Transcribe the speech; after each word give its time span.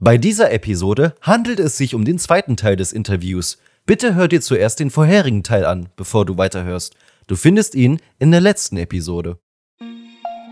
Bei 0.00 0.16
dieser 0.16 0.52
Episode 0.52 1.16
handelt 1.22 1.58
es 1.58 1.76
sich 1.76 1.92
um 1.96 2.04
den 2.04 2.20
zweiten 2.20 2.56
Teil 2.56 2.76
des 2.76 2.92
Interviews. 2.92 3.58
Bitte 3.84 4.14
hör 4.14 4.28
dir 4.28 4.40
zuerst 4.40 4.78
den 4.78 4.92
vorherigen 4.92 5.42
Teil 5.42 5.64
an, 5.64 5.88
bevor 5.96 6.24
du 6.24 6.38
weiterhörst. 6.38 6.94
Du 7.26 7.34
findest 7.34 7.74
ihn 7.74 7.98
in 8.20 8.30
der 8.30 8.40
letzten 8.40 8.76
Episode. 8.76 9.40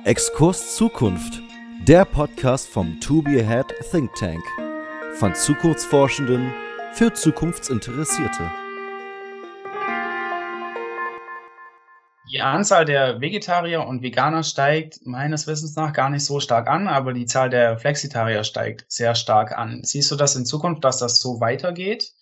Exkurs 0.04 0.74
Zukunft. 0.74 1.40
Der 1.86 2.04
Podcast 2.04 2.66
vom 2.66 2.98
To 3.00 3.22
Be 3.22 3.40
Ahead 3.40 3.66
Think 3.92 4.12
Tank. 4.16 4.42
Von 5.14 5.32
Zukunftsforschenden 5.32 6.52
für 6.94 7.14
Zukunftsinteressierte. 7.14 8.50
Die 12.32 12.40
Anzahl 12.40 12.84
der 12.84 13.20
Vegetarier 13.20 13.86
und 13.86 14.02
Veganer 14.02 14.42
steigt 14.42 15.06
meines 15.06 15.46
Wissens 15.46 15.76
nach 15.76 15.92
gar 15.92 16.10
nicht 16.10 16.24
so 16.24 16.40
stark 16.40 16.68
an, 16.68 16.88
aber 16.88 17.12
die 17.12 17.26
Zahl 17.26 17.50
der 17.50 17.78
Flexitarier 17.78 18.42
steigt 18.42 18.84
sehr 18.88 19.14
stark 19.14 19.56
an. 19.56 19.82
Siehst 19.84 20.10
du 20.10 20.16
das 20.16 20.34
in 20.34 20.44
Zukunft, 20.44 20.82
dass 20.82 20.98
das 20.98 21.20
so 21.20 21.40
weitergeht? 21.40 22.14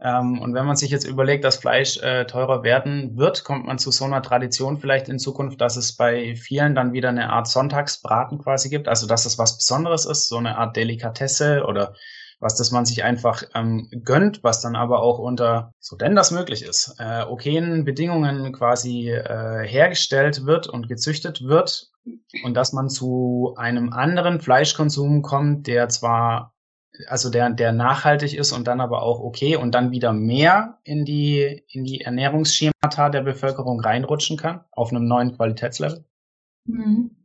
Ähm, 0.00 0.40
und 0.40 0.54
wenn 0.54 0.64
man 0.64 0.76
sich 0.76 0.90
jetzt 0.90 1.08
überlegt, 1.08 1.44
dass 1.44 1.56
Fleisch 1.56 1.98
äh, 1.98 2.24
teurer 2.24 2.62
werden 2.62 3.16
wird, 3.16 3.42
kommt 3.42 3.66
man 3.66 3.78
zu 3.78 3.90
so 3.90 4.04
einer 4.04 4.22
Tradition 4.22 4.78
vielleicht 4.78 5.08
in 5.08 5.18
Zukunft, 5.18 5.60
dass 5.60 5.76
es 5.76 5.96
bei 5.96 6.36
vielen 6.36 6.76
dann 6.76 6.92
wieder 6.92 7.08
eine 7.08 7.30
Art 7.30 7.48
Sonntagsbraten 7.48 8.38
quasi 8.38 8.68
gibt, 8.68 8.86
also 8.86 9.08
dass 9.08 9.26
es 9.26 9.38
was 9.38 9.56
Besonderes 9.56 10.06
ist, 10.06 10.28
so 10.28 10.36
eine 10.36 10.56
Art 10.56 10.76
Delikatesse 10.76 11.64
oder 11.66 11.94
was 12.40 12.56
das 12.56 12.70
man 12.70 12.86
sich 12.86 13.04
einfach 13.04 13.42
ähm, 13.54 13.88
gönnt, 14.04 14.44
was 14.44 14.60
dann 14.60 14.76
aber 14.76 15.02
auch 15.02 15.18
unter, 15.18 15.72
so 15.80 15.96
denn 15.96 16.14
das 16.14 16.30
möglich 16.30 16.62
ist, 16.62 16.96
äh, 16.98 17.22
okayen 17.22 17.84
Bedingungen 17.84 18.52
quasi 18.52 19.10
äh, 19.10 19.66
hergestellt 19.66 20.46
wird 20.46 20.68
und 20.68 20.88
gezüchtet 20.88 21.42
wird 21.42 21.90
und 22.44 22.54
dass 22.54 22.72
man 22.72 22.88
zu 22.88 23.54
einem 23.56 23.92
anderen 23.92 24.40
Fleischkonsum 24.40 25.22
kommt, 25.22 25.66
der 25.66 25.88
zwar 25.88 26.54
also 27.06 27.30
der, 27.30 27.50
der 27.50 27.72
nachhaltig 27.72 28.34
ist 28.34 28.52
und 28.52 28.66
dann 28.66 28.80
aber 28.80 29.02
auch 29.02 29.20
okay 29.20 29.56
und 29.56 29.72
dann 29.72 29.90
wieder 29.90 30.12
mehr 30.12 30.78
in 30.84 31.04
die, 31.04 31.64
in 31.68 31.84
die 31.84 32.00
Ernährungsschemata 32.00 33.10
der 33.10 33.22
Bevölkerung 33.22 33.80
reinrutschen 33.80 34.36
kann, 34.36 34.64
auf 34.72 34.90
einem 34.90 35.06
neuen 35.06 35.36
Qualitätslevel? 35.36 36.04
Mhm. 36.64 37.17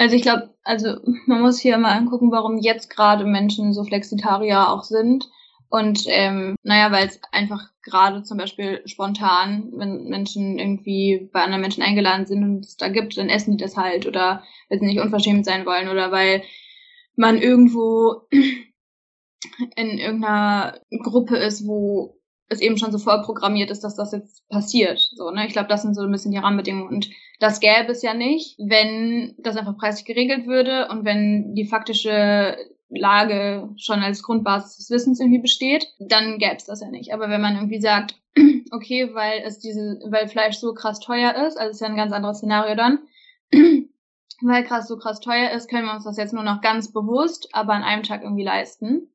Also 0.00 0.16
ich 0.16 0.22
glaube, 0.22 0.54
also 0.64 0.96
man 1.26 1.42
muss 1.42 1.60
hier 1.60 1.76
mal 1.76 1.94
angucken, 1.94 2.32
warum 2.32 2.56
jetzt 2.56 2.88
gerade 2.88 3.26
Menschen 3.26 3.74
so 3.74 3.84
Flexitarier 3.84 4.70
auch 4.70 4.82
sind. 4.82 5.28
Und 5.68 6.04
ähm, 6.06 6.56
naja, 6.62 6.90
weil 6.90 7.06
es 7.06 7.20
einfach 7.32 7.68
gerade 7.82 8.22
zum 8.22 8.38
Beispiel 8.38 8.80
spontan, 8.86 9.70
wenn 9.74 10.04
Menschen 10.04 10.58
irgendwie 10.58 11.28
bei 11.34 11.42
anderen 11.42 11.60
Menschen 11.60 11.82
eingeladen 11.82 12.24
sind 12.24 12.42
und 12.42 12.64
es 12.64 12.78
da 12.78 12.88
gibt, 12.88 13.18
dann 13.18 13.28
essen 13.28 13.58
die 13.58 13.62
das 13.62 13.76
halt 13.76 14.06
oder 14.06 14.42
weil 14.70 14.80
sie 14.80 14.86
nicht 14.86 15.00
unverschämt 15.00 15.44
sein 15.44 15.66
wollen 15.66 15.90
oder 15.90 16.10
weil 16.10 16.44
man 17.14 17.36
irgendwo 17.36 18.22
in 19.76 19.98
irgendeiner 19.98 20.80
Gruppe 21.02 21.36
ist, 21.36 21.66
wo 21.66 22.19
es 22.50 22.60
eben 22.60 22.76
schon 22.76 22.92
so 22.92 22.98
vorprogrammiert 22.98 23.70
ist, 23.70 23.84
dass 23.84 23.94
das 23.94 24.12
jetzt 24.12 24.46
passiert. 24.48 24.98
So, 25.14 25.30
ne? 25.30 25.46
Ich 25.46 25.52
glaube, 25.52 25.68
das 25.68 25.82
sind 25.82 25.94
so 25.94 26.02
ein 26.02 26.10
bisschen 26.10 26.32
die 26.32 26.38
Rahmenbedingungen. 26.38 26.88
Und 26.88 27.10
das 27.38 27.60
gäbe 27.60 27.92
es 27.92 28.02
ja 28.02 28.12
nicht, 28.12 28.56
wenn 28.58 29.34
das 29.38 29.56
einfach 29.56 29.78
preislich 29.78 30.04
geregelt 30.04 30.46
würde 30.46 30.88
und 30.88 31.04
wenn 31.04 31.54
die 31.54 31.64
faktische 31.64 32.56
Lage 32.88 33.70
schon 33.76 34.00
als 34.00 34.24
Grundbasis 34.24 34.78
des 34.78 34.90
Wissens 34.90 35.20
irgendwie 35.20 35.38
besteht, 35.38 35.86
dann 36.00 36.38
gäbe 36.38 36.56
es 36.56 36.64
das 36.64 36.80
ja 36.80 36.90
nicht. 36.90 37.14
Aber 37.14 37.30
wenn 37.30 37.40
man 37.40 37.54
irgendwie 37.54 37.80
sagt, 37.80 38.16
okay, 38.72 39.14
weil 39.14 39.42
es 39.44 39.60
diese, 39.60 40.00
weil 40.10 40.26
Fleisch 40.26 40.56
so 40.56 40.74
krass 40.74 40.98
teuer 40.98 41.34
ist, 41.46 41.56
also 41.56 41.70
ist 41.70 41.80
ja 41.80 41.86
ein 41.86 41.96
ganz 41.96 42.12
anderes 42.12 42.38
Szenario 42.38 42.74
dann, 42.74 42.98
weil 44.42 44.64
krass 44.64 44.88
so 44.88 44.96
krass 44.96 45.20
teuer 45.20 45.50
ist, 45.52 45.70
können 45.70 45.86
wir 45.86 45.94
uns 45.94 46.04
das 46.04 46.16
jetzt 46.16 46.34
nur 46.34 46.42
noch 46.42 46.62
ganz 46.62 46.92
bewusst, 46.92 47.48
aber 47.52 47.74
an 47.74 47.84
einem 47.84 48.02
Tag 48.02 48.24
irgendwie 48.24 48.44
leisten. 48.44 49.09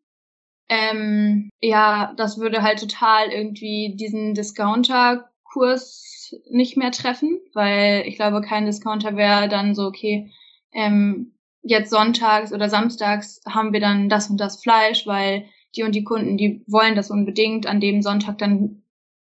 Ähm, 0.67 1.49
ja, 1.61 2.13
das 2.17 2.39
würde 2.39 2.63
halt 2.63 2.79
total 2.79 3.29
irgendwie 3.29 3.95
diesen 3.95 4.33
Discounter-Kurs 4.33 6.33
nicht 6.49 6.75
mehr 6.75 6.91
treffen, 6.91 7.39
weil 7.53 8.03
ich 8.07 8.15
glaube, 8.15 8.41
kein 8.41 8.65
Discounter 8.65 9.15
wäre 9.15 9.47
dann 9.47 9.75
so, 9.75 9.85
okay, 9.85 10.31
ähm, 10.73 11.33
jetzt 11.61 11.89
sonntags 11.89 12.53
oder 12.53 12.69
samstags 12.69 13.41
haben 13.47 13.73
wir 13.73 13.79
dann 13.79 14.09
das 14.09 14.29
und 14.29 14.37
das 14.37 14.61
Fleisch, 14.61 15.07
weil 15.07 15.45
die 15.75 15.83
und 15.83 15.93
die 15.93 16.03
Kunden, 16.03 16.37
die 16.37 16.63
wollen 16.67 16.95
das 16.95 17.11
unbedingt 17.11 17.67
an 17.67 17.79
dem 17.79 18.01
Sonntag 18.01 18.37
dann 18.37 18.83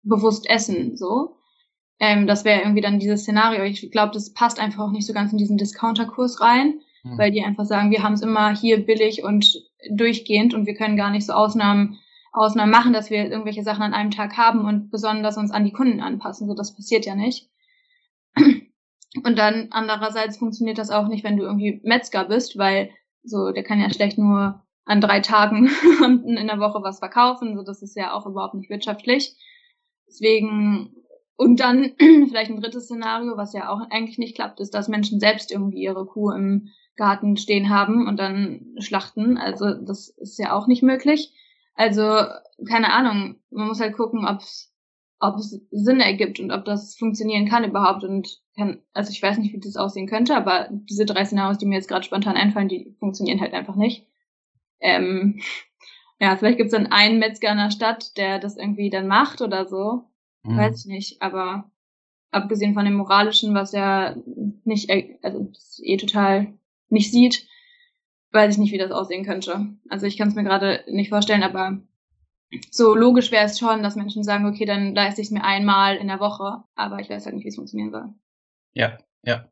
bewusst 0.03 0.49
essen, 0.49 0.97
so. 0.97 1.37
Ähm, 1.99 2.25
das 2.25 2.45
wäre 2.45 2.61
irgendwie 2.61 2.81
dann 2.81 2.99
dieses 2.99 3.21
Szenario. 3.21 3.63
Ich 3.63 3.91
glaube, 3.91 4.13
das 4.13 4.33
passt 4.33 4.59
einfach 4.59 4.85
auch 4.85 4.91
nicht 4.91 5.05
so 5.05 5.13
ganz 5.13 5.31
in 5.31 5.37
diesen 5.37 5.57
Discounter-Kurs 5.57 6.41
rein, 6.41 6.79
mhm. 7.03 7.17
weil 7.17 7.31
die 7.31 7.43
einfach 7.43 7.65
sagen, 7.65 7.91
wir 7.91 8.01
haben 8.01 8.13
es 8.13 8.21
immer 8.21 8.55
hier 8.55 8.83
billig 8.83 9.23
und 9.23 9.61
durchgehend 9.89 10.53
und 10.53 10.65
wir 10.65 10.75
können 10.75 10.97
gar 10.97 11.11
nicht 11.11 11.25
so 11.25 11.33
Ausnahmen, 11.33 11.99
Ausnahmen 12.33 12.71
machen, 12.71 12.93
dass 12.93 13.09
wir 13.09 13.29
irgendwelche 13.29 13.63
Sachen 13.63 13.83
an 13.83 13.93
einem 13.93 14.11
Tag 14.11 14.37
haben 14.37 14.65
und 14.65 14.91
besonders 14.91 15.37
uns 15.37 15.51
an 15.51 15.65
die 15.65 15.73
Kunden 15.73 16.01
anpassen. 16.01 16.47
So, 16.47 16.53
das 16.53 16.75
passiert 16.75 17.05
ja 17.05 17.15
nicht. 17.15 17.49
Und 19.23 19.37
dann 19.37 19.67
andererseits 19.71 20.37
funktioniert 20.37 20.77
das 20.77 20.89
auch 20.89 21.07
nicht, 21.07 21.23
wenn 21.23 21.37
du 21.37 21.43
irgendwie 21.43 21.81
Metzger 21.83 22.25
bist, 22.25 22.57
weil 22.57 22.91
so, 23.23 23.51
der 23.51 23.63
kann 23.63 23.79
ja 23.79 23.89
schlecht 23.89 24.17
nur 24.17 24.63
an 24.85 25.01
drei 25.01 25.19
Tagen 25.19 25.67
in 26.25 26.47
der 26.47 26.59
Woche 26.59 26.81
was 26.81 26.99
verkaufen. 26.99 27.55
So, 27.55 27.63
das 27.63 27.81
ist 27.81 27.95
ja 27.95 28.13
auch 28.13 28.25
überhaupt 28.25 28.55
nicht 28.55 28.69
wirtschaftlich. 28.69 29.35
Deswegen, 30.07 30.95
und 31.35 31.59
dann 31.59 31.93
vielleicht 31.99 32.51
ein 32.51 32.61
drittes 32.61 32.85
Szenario, 32.85 33.37
was 33.37 33.53
ja 33.53 33.69
auch 33.69 33.81
eigentlich 33.89 34.17
nicht 34.17 34.35
klappt, 34.35 34.59
ist, 34.59 34.73
dass 34.73 34.87
Menschen 34.87 35.19
selbst 35.19 35.51
irgendwie 35.51 35.81
ihre 35.81 36.05
Kuh 36.05 36.31
im 36.31 36.69
Garten 36.95 37.37
stehen 37.37 37.69
haben 37.69 38.07
und 38.07 38.17
dann 38.17 38.75
schlachten. 38.79 39.37
Also 39.37 39.73
das 39.73 40.09
ist 40.09 40.37
ja 40.37 40.53
auch 40.53 40.67
nicht 40.67 40.83
möglich. 40.83 41.33
Also 41.75 42.03
keine 42.67 42.93
Ahnung, 42.93 43.35
man 43.49 43.67
muss 43.67 43.79
halt 43.79 43.95
gucken, 43.95 44.27
ob 44.27 44.39
es 44.39 44.71
ob 45.21 45.35
es 45.35 45.61
Sinn 45.69 45.99
ergibt 45.99 46.39
und 46.39 46.51
ob 46.51 46.65
das 46.65 46.95
funktionieren 46.95 47.47
kann 47.47 47.63
überhaupt 47.63 48.03
und 48.03 48.41
kann, 48.57 48.81
also 48.93 49.11
ich 49.11 49.21
weiß 49.21 49.37
nicht, 49.37 49.53
wie 49.53 49.59
das 49.59 49.77
aussehen 49.77 50.07
könnte, 50.07 50.35
aber 50.35 50.67
diese 50.71 51.05
drei 51.05 51.23
Szenarios, 51.23 51.59
die 51.59 51.67
mir 51.67 51.75
jetzt 51.75 51.87
gerade 51.87 52.03
spontan 52.03 52.35
einfallen, 52.35 52.67
die 52.67 52.95
funktionieren 52.99 53.39
halt 53.39 53.53
einfach 53.53 53.75
nicht. 53.75 54.07
Ähm, 54.79 55.39
ja, 56.19 56.35
vielleicht 56.35 56.57
gibt 56.57 56.73
es 56.73 56.77
dann 56.77 56.91
einen 56.91 57.19
Metzger 57.19 57.51
in 57.51 57.57
der 57.57 57.69
Stadt, 57.69 58.17
der 58.17 58.39
das 58.39 58.57
irgendwie 58.57 58.89
dann 58.89 59.07
macht 59.07 59.41
oder 59.41 59.67
so. 59.67 60.05
Mhm. 60.43 60.57
Weiß 60.57 60.79
ich 60.79 60.85
nicht, 60.91 61.21
aber 61.21 61.69
abgesehen 62.31 62.73
von 62.73 62.85
dem 62.85 62.95
Moralischen, 62.95 63.53
was 63.53 63.73
ja 63.73 64.15
nicht, 64.63 64.89
also 65.21 65.43
das 65.53 65.79
ist 65.79 65.81
eh 65.83 65.97
total 65.97 66.53
nicht 66.91 67.11
sieht, 67.11 67.47
weiß 68.31 68.53
ich 68.53 68.59
nicht, 68.59 68.71
wie 68.71 68.77
das 68.77 68.91
aussehen 68.91 69.25
könnte. 69.25 69.67
Also 69.89 70.05
ich 70.05 70.17
kann 70.17 70.29
es 70.29 70.35
mir 70.35 70.43
gerade 70.43 70.83
nicht 70.87 71.09
vorstellen, 71.09 71.43
aber 71.43 71.81
so 72.69 72.95
logisch 72.95 73.31
wäre 73.31 73.45
es 73.45 73.59
schon, 73.59 73.83
dass 73.83 73.95
Menschen 73.95 74.23
sagen, 74.23 74.45
okay, 74.45 74.65
dann 74.65 74.93
leiste 74.93 75.21
ich 75.21 75.27
es 75.27 75.31
mir 75.31 75.43
einmal 75.43 75.97
in 75.97 76.07
der 76.07 76.19
Woche, 76.19 76.63
aber 76.75 76.99
ich 76.99 77.09
weiß 77.09 77.25
halt 77.25 77.35
nicht, 77.35 77.45
wie 77.45 77.49
es 77.49 77.55
funktionieren 77.55 77.91
soll. 77.91 78.13
Ja, 78.73 78.97
ja. 79.23 79.49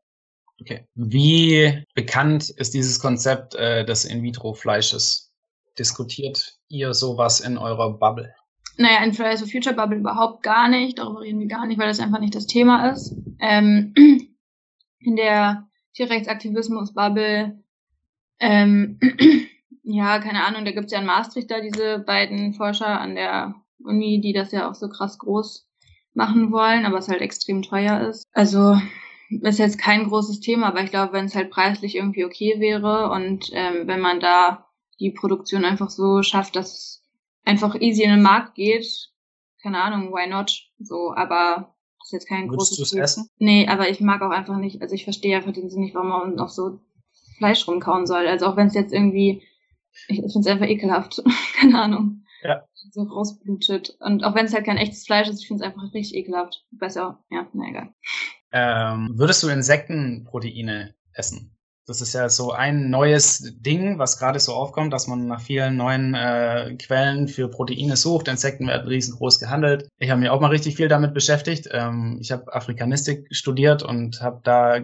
Okay. 0.62 0.86
Wie 0.96 1.84
bekannt 1.96 2.50
ist 2.50 2.74
dieses 2.74 3.00
Konzept 3.00 3.56
äh, 3.56 3.86
des 3.86 4.04
In-vitro-Fleisches? 4.04 5.34
Diskutiert 5.78 6.58
ihr 6.68 6.94
sowas 6.94 7.40
in 7.40 7.58
eurer 7.58 7.98
Bubble? 7.98 8.34
Naja, 8.76 9.04
in 9.04 9.14
Fridays 9.14 9.40
for 9.40 9.48
Future 9.48 9.76
Bubble 9.76 10.00
überhaupt 10.00 10.44
gar 10.44 10.68
nicht. 10.68 11.00
Darüber 11.00 11.22
reden 11.22 11.40
wir 11.40 11.48
gar 11.48 11.66
nicht, 11.66 11.80
weil 11.80 11.88
das 11.88 12.02
einfach 12.02 12.20
nicht 12.20 12.36
das 12.36 12.48
Thema 12.48 12.90
ist. 12.90 13.16
Ähm, 13.40 13.94
in 15.00 15.16
der 15.16 15.69
Tierrechtsaktivismus-Bubble. 15.94 17.64
Ähm, 18.40 19.00
ja, 19.84 20.20
keine 20.20 20.46
Ahnung, 20.46 20.66
da 20.66 20.72
gibt's 20.72 20.92
ja 20.92 21.00
in 21.00 21.06
Maastricht 21.06 21.52
da 21.52 21.62
diese 21.62 22.00
beiden 22.00 22.54
Forscher 22.54 23.00
an 23.00 23.16
der 23.16 23.56
Uni, 23.84 24.22
die 24.22 24.34
das 24.34 24.52
ja 24.52 24.70
auch 24.70 24.76
so 24.76 24.90
krass 24.90 25.18
groß 25.18 25.68
machen 26.14 26.52
wollen, 26.52 26.86
aber 26.86 26.98
es 26.98 27.08
halt 27.08 27.22
extrem 27.22 27.62
teuer 27.62 28.08
ist. 28.08 28.26
Also 28.34 28.80
ist 29.30 29.60
jetzt 29.60 29.80
kein 29.80 30.06
großes 30.06 30.40
Thema, 30.40 30.68
aber 30.68 30.84
ich 30.84 30.90
glaube, 30.90 31.14
wenn 31.14 31.26
es 31.26 31.36
halt 31.36 31.52
preislich 31.52 31.96
irgendwie 31.96 32.26
okay 32.26 32.56
wäre 32.60 33.12
und 33.12 33.50
ähm, 33.54 33.88
wenn 33.88 34.00
man 34.00 34.20
da 34.20 34.70
die 35.00 35.12
Produktion 35.12 35.66
einfach 35.66 35.90
so 35.90 36.24
schafft, 36.24 36.56
dass 36.56 36.74
es 36.74 37.04
einfach 37.46 37.76
easy 37.80 38.04
in 38.04 38.10
den 38.10 38.22
Markt 38.22 38.56
geht, 38.56 39.12
keine 39.62 39.82
Ahnung, 39.82 40.12
why 40.12 40.28
not? 40.28 40.70
So, 40.80 41.14
aber 41.16 41.76
ist 42.10 42.14
jetzt 42.14 42.28
kein 42.28 42.50
Würdest 42.50 42.72
großes. 42.72 42.90
du 42.90 42.98
es 42.98 43.04
essen? 43.04 43.30
Nee, 43.38 43.68
aber 43.68 43.90
ich 43.90 44.02
mag 44.02 44.22
auch 44.22 44.32
einfach 44.32 44.58
nicht, 44.58 44.82
also 44.82 44.96
ich 44.96 45.04
verstehe 45.04 45.38
einfach 45.38 45.54
den 45.54 45.70
Sinn 45.70 45.82
nicht, 45.82 45.94
warum 45.94 46.10
man 46.10 46.36
noch 46.36 46.50
so 46.50 46.80
Fleisch 47.38 47.68
rumkauen 47.68 48.08
soll. 48.08 48.28
Also 48.28 48.48
auch 48.48 48.58
wenn 48.58 48.68
es 48.68 48.74
jetzt 48.74 48.92
irgendwie, 48.92 49.44
ich, 50.08 50.24
ich 50.24 50.34
finde 50.34 50.40
es 50.40 50.48
einfach 50.48 50.68
ekelhaft. 50.68 51.24
Keine 51.60 51.80
Ahnung. 51.80 52.24
Ja. 52.42 52.64
So 52.92 53.04
rausblutet. 53.04 53.96
Und 54.00 54.24
auch 54.24 54.34
wenn 54.34 54.46
es 54.46 54.54
halt 54.54 54.66
kein 54.66 54.78
echtes 54.78 55.06
Fleisch 55.06 55.28
ist, 55.28 55.42
ich 55.42 55.48
finde 55.48 55.64
es 55.64 55.70
einfach 55.70 55.94
richtig 55.94 56.16
ekelhaft. 56.16 56.66
Besser, 56.72 57.24
ja, 57.30 57.48
na 57.54 57.70
egal. 57.70 57.94
Ähm, 58.52 59.12
würdest 59.16 59.44
du 59.44 59.50
Insektenproteine 59.50 60.96
essen? 61.14 61.56
Das 61.90 62.02
ist 62.02 62.14
ja 62.14 62.30
so 62.30 62.52
ein 62.52 62.92
neues 62.92 63.52
Ding, 63.62 63.98
was 63.98 64.20
gerade 64.20 64.40
so 64.40 64.54
aufkommt, 64.54 64.94
dass 64.94 65.08
man 65.08 65.26
nach 65.26 65.42
vielen 65.42 65.76
neuen 65.76 66.14
äh, 66.14 66.76
Quellen 66.78 67.28
für 67.28 67.48
Proteine 67.48 67.96
sucht. 67.96 68.28
Insekten 68.28 68.68
werden 68.68 68.88
riesengroß 68.88 69.40
gehandelt. 69.40 69.90
Ich 69.98 70.12
habe 70.12 70.22
mich 70.22 70.30
auch 70.30 70.40
mal 70.40 70.52
richtig 70.52 70.76
viel 70.76 70.88
damit 70.88 71.16
beschäftigt. 71.16 71.68
Ähm, 71.72 72.20
ich 72.22 72.32
habe 72.32 72.54
Afrikanistik 72.54 73.28
studiert 73.32 73.82
und 73.82 74.22
habe 74.22 74.40
da 74.44 74.82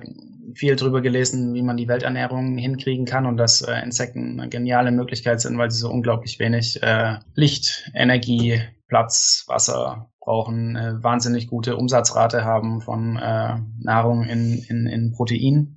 viel 0.55 0.75
drüber 0.75 1.01
gelesen, 1.01 1.53
wie 1.53 1.61
man 1.61 1.77
die 1.77 1.87
Welternährung 1.87 2.57
hinkriegen 2.57 3.05
kann 3.05 3.27
und 3.27 3.37
dass 3.37 3.61
äh, 3.61 3.83
Insekten 3.83 4.39
eine 4.39 4.49
geniale 4.49 4.91
Möglichkeit 4.91 5.41
sind, 5.41 5.59
weil 5.59 5.69
sie 5.69 5.81
so 5.81 5.91
unglaublich 5.91 6.39
wenig 6.39 6.81
äh, 6.81 7.19
Licht, 7.35 7.91
Energie, 7.93 8.63
Platz, 8.87 9.43
Wasser 9.45 10.09
brauchen, 10.19 10.75
eine 10.75 11.03
wahnsinnig 11.03 11.49
gute 11.49 11.77
Umsatzrate 11.77 12.43
haben 12.43 12.81
von 12.81 13.17
äh, 13.17 13.57
Nahrung 13.79 14.23
in, 14.23 14.65
in, 14.69 14.87
in 14.87 15.11
Protein 15.11 15.75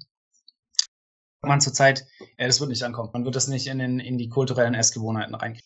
man 1.42 1.60
zurzeit, 1.60 2.06
äh, 2.36 2.46
das 2.46 2.60
wird 2.60 2.70
nicht 2.70 2.82
ankommen. 2.82 3.10
Man 3.12 3.24
wird 3.24 3.36
das 3.36 3.48
nicht 3.48 3.66
in, 3.66 3.78
den, 3.78 4.00
in 4.00 4.18
die 4.18 4.28
kulturellen 4.28 4.74
Essgewohnheiten 4.74 5.34
rein. 5.34 5.58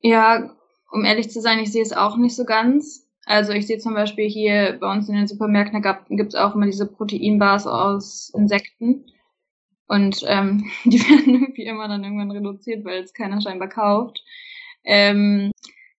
Ja, 0.00 0.54
um 0.90 1.04
ehrlich 1.04 1.30
zu 1.30 1.40
sein, 1.40 1.58
ich 1.58 1.72
sehe 1.72 1.82
es 1.82 1.92
auch 1.92 2.16
nicht 2.16 2.36
so 2.36 2.44
ganz. 2.44 3.08
Also 3.26 3.52
ich 3.52 3.66
sehe 3.66 3.78
zum 3.78 3.94
Beispiel 3.94 4.28
hier 4.28 4.76
bei 4.80 4.92
uns 4.92 5.08
in 5.08 5.14
den 5.14 5.26
Supermärkten, 5.26 5.80
da 5.80 6.04
gibt 6.10 6.34
es 6.34 6.38
auch 6.38 6.54
immer 6.54 6.66
diese 6.66 6.86
Proteinbars 6.86 7.66
aus 7.66 8.30
Insekten. 8.34 9.06
Und 9.86 10.22
ähm, 10.26 10.70
die 10.84 11.00
werden 11.00 11.34
irgendwie 11.34 11.64
immer 11.64 11.88
dann 11.88 12.04
irgendwann 12.04 12.30
reduziert, 12.30 12.84
weil 12.84 13.02
es 13.02 13.14
keiner 13.14 13.40
scheinbar 13.40 13.68
kauft. 13.68 14.22
Ähm, 14.84 15.50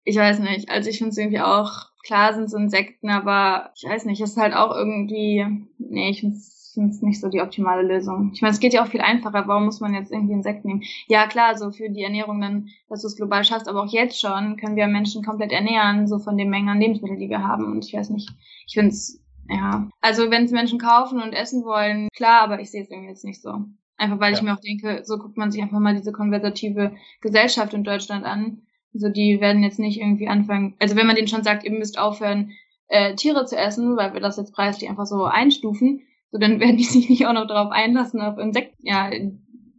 ich 0.05 0.17
weiß 0.17 0.41
nicht, 0.41 0.69
also 0.69 0.91
ich 0.91 0.99
finde 0.99 1.11
es 1.11 1.19
irgendwie 1.19 1.41
auch, 1.41 1.87
klar 2.05 2.35
sind 2.35 2.45
es 2.45 2.53
Insekten, 2.53 3.09
aber 3.09 3.73
ich 3.75 3.89
weiß 3.89 4.05
nicht, 4.05 4.21
es 4.21 4.33
ist 4.33 4.37
halt 4.37 4.55
auch 4.55 4.77
irgendwie, 4.77 5.47
nee, 5.79 6.11
ich 6.11 6.21
finde 6.21 6.37
es 6.37 6.64
finde 6.75 6.91
es 6.91 7.03
nicht 7.03 7.21
so 7.21 7.29
die 7.29 7.41
optimale 7.41 7.83
Lösung. 7.83 8.31
Ich 8.35 8.43
meine, 8.43 8.53
es 8.53 8.61
geht 8.61 8.75
ja 8.75 8.83
auch 8.83 8.89
viel 8.89 9.01
einfacher. 9.01 9.45
Warum 9.47 9.65
muss 9.65 9.81
man 9.81 9.95
jetzt 9.95 10.13
irgendwie 10.13 10.35
Insekten 10.35 10.69
nehmen? 10.69 10.83
Ja, 11.07 11.27
klar, 11.27 11.57
so 11.57 11.71
für 11.71 11.89
die 11.89 12.03
Ernährung 12.03 12.41
dann, 12.41 12.69
dass 12.89 13.03
du 13.03 13.07
es 13.09 13.17
global 13.17 13.45
schaffst, 13.45 13.69
aber 13.69 13.83
auch 13.83 13.93
jetzt 13.93 14.21
schon 14.21 14.57
können 14.57 14.77
wir 14.77 14.87
Menschen 14.87 15.25
komplett 15.25 15.53
ernähren, 15.53 16.07
so 16.07 16.19
von 16.19 16.37
den 16.37 16.51
Mengen 16.51 16.69
an 16.69 16.81
Lebensmitteln, 16.81 17.19
die 17.19 17.31
wir 17.31 17.47
haben. 17.47 17.65
Und 17.65 17.85
ich 17.85 17.95
weiß 17.95 18.11
nicht, 18.11 18.31
ich 18.67 18.75
finde 18.75 18.91
es, 18.91 19.23
ja. 19.49 19.89
Also 20.01 20.31
wenn 20.31 20.45
es 20.45 20.51
Menschen 20.51 20.79
kaufen 20.79 21.23
und 21.23 21.33
essen 21.33 21.65
wollen, 21.65 22.09
klar, 22.15 22.43
aber 22.43 22.61
ich 22.61 22.71
sehe 22.71 22.83
es 22.83 22.91
irgendwie 22.91 23.11
jetzt 23.11 23.25
nicht 23.25 23.41
so. 23.41 23.65
Einfach 23.97 24.21
weil 24.21 24.33
ja. 24.33 24.39
ich 24.39 24.43
mir 24.43 24.53
auch 24.53 24.61
denke, 24.61 25.03
so 25.05 25.19
guckt 25.19 25.37
man 25.37 25.51
sich 25.51 25.63
einfach 25.63 25.79
mal 25.79 25.95
diese 25.95 26.13
konversative 26.13 26.95
Gesellschaft 27.21 27.75
in 27.75 27.85
Deutschland 27.85 28.25
an. 28.25 28.63
So, 28.93 29.09
die 29.09 29.41
werden 29.41 29.63
jetzt 29.63 29.79
nicht 29.79 30.01
irgendwie 30.01 30.29
anfangen, 30.29 30.75
also 30.79 30.95
wenn 30.95 31.07
man 31.07 31.17
denen 31.17 31.27
schon 31.27 31.43
sagt, 31.43 31.65
ihr 31.65 31.73
müsst 31.73 31.99
aufhören, 31.99 32.53
äh, 32.89 33.15
Tiere 33.17 33.45
zu 33.45 33.57
essen, 33.57 33.97
weil 33.97 34.15
wir 34.15 34.21
das 34.21 34.37
jetzt 34.37 34.55
preislich 34.55 34.89
einfach 34.89 35.07
so 35.07 35.25
einstufen, 35.25 36.03
so, 36.35 36.41
dann 36.41 36.59
werden 36.59 36.77
die 36.77 36.85
sich 36.95 37.09
nicht 37.09 37.27
auch 37.27 37.33
noch 37.33 37.47
darauf 37.47 37.71
einlassen, 37.71 38.21
auf 38.21 38.39
Insekten, 38.39 38.85
ja, 38.85 39.09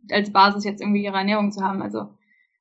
als 0.10 0.31
Basis 0.31 0.63
jetzt 0.63 0.81
irgendwie 0.81 1.04
ihre 1.04 1.18
Ernährung 1.18 1.52
zu 1.52 1.62
haben. 1.62 1.81
Also, 1.81 2.07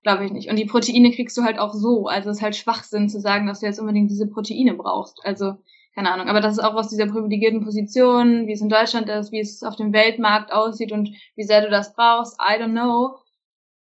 glaube 0.02 0.24
ich 0.24 0.32
nicht. 0.32 0.50
Und 0.50 0.56
die 0.56 0.64
Proteine 0.64 1.12
kriegst 1.12 1.38
du 1.38 1.44
halt 1.44 1.60
auch 1.60 1.72
so. 1.72 2.08
Also, 2.08 2.30
es 2.30 2.38
ist 2.38 2.42
halt 2.42 2.56
Schwachsinn 2.56 3.08
zu 3.08 3.20
sagen, 3.20 3.46
dass 3.46 3.60
du 3.60 3.66
jetzt 3.66 3.78
unbedingt 3.78 4.10
diese 4.10 4.26
Proteine 4.26 4.74
brauchst. 4.74 5.24
Also, 5.24 5.58
keine 5.94 6.10
Ahnung. 6.10 6.26
Aber 6.26 6.40
das 6.40 6.54
ist 6.54 6.64
auch 6.64 6.74
aus 6.74 6.88
dieser 6.88 7.06
privilegierten 7.06 7.62
Position, 7.62 8.48
wie 8.48 8.52
es 8.52 8.60
in 8.60 8.68
Deutschland 8.68 9.08
ist, 9.08 9.30
wie 9.30 9.38
es 9.38 9.62
auf 9.62 9.76
dem 9.76 9.92
Weltmarkt 9.92 10.52
aussieht 10.52 10.90
und 10.90 11.10
wie 11.36 11.44
sehr 11.44 11.62
du 11.62 11.70
das 11.70 11.94
brauchst. 11.94 12.40
I 12.40 12.60
don't 12.60 12.72
know. 12.72 13.18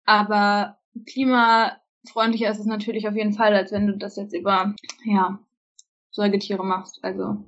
Aber 0.04 0.78
klimafreundlicher 1.08 2.50
ist 2.50 2.60
es 2.60 2.66
natürlich 2.66 3.08
auf 3.08 3.16
jeden 3.16 3.32
Fall, 3.32 3.52
als 3.52 3.72
wenn 3.72 3.88
du 3.88 3.96
das 3.96 4.14
jetzt 4.14 4.32
über, 4.32 4.76
ja, 5.04 5.40
Säugetiere 6.12 6.64
machst. 6.64 7.02
Also, 7.02 7.38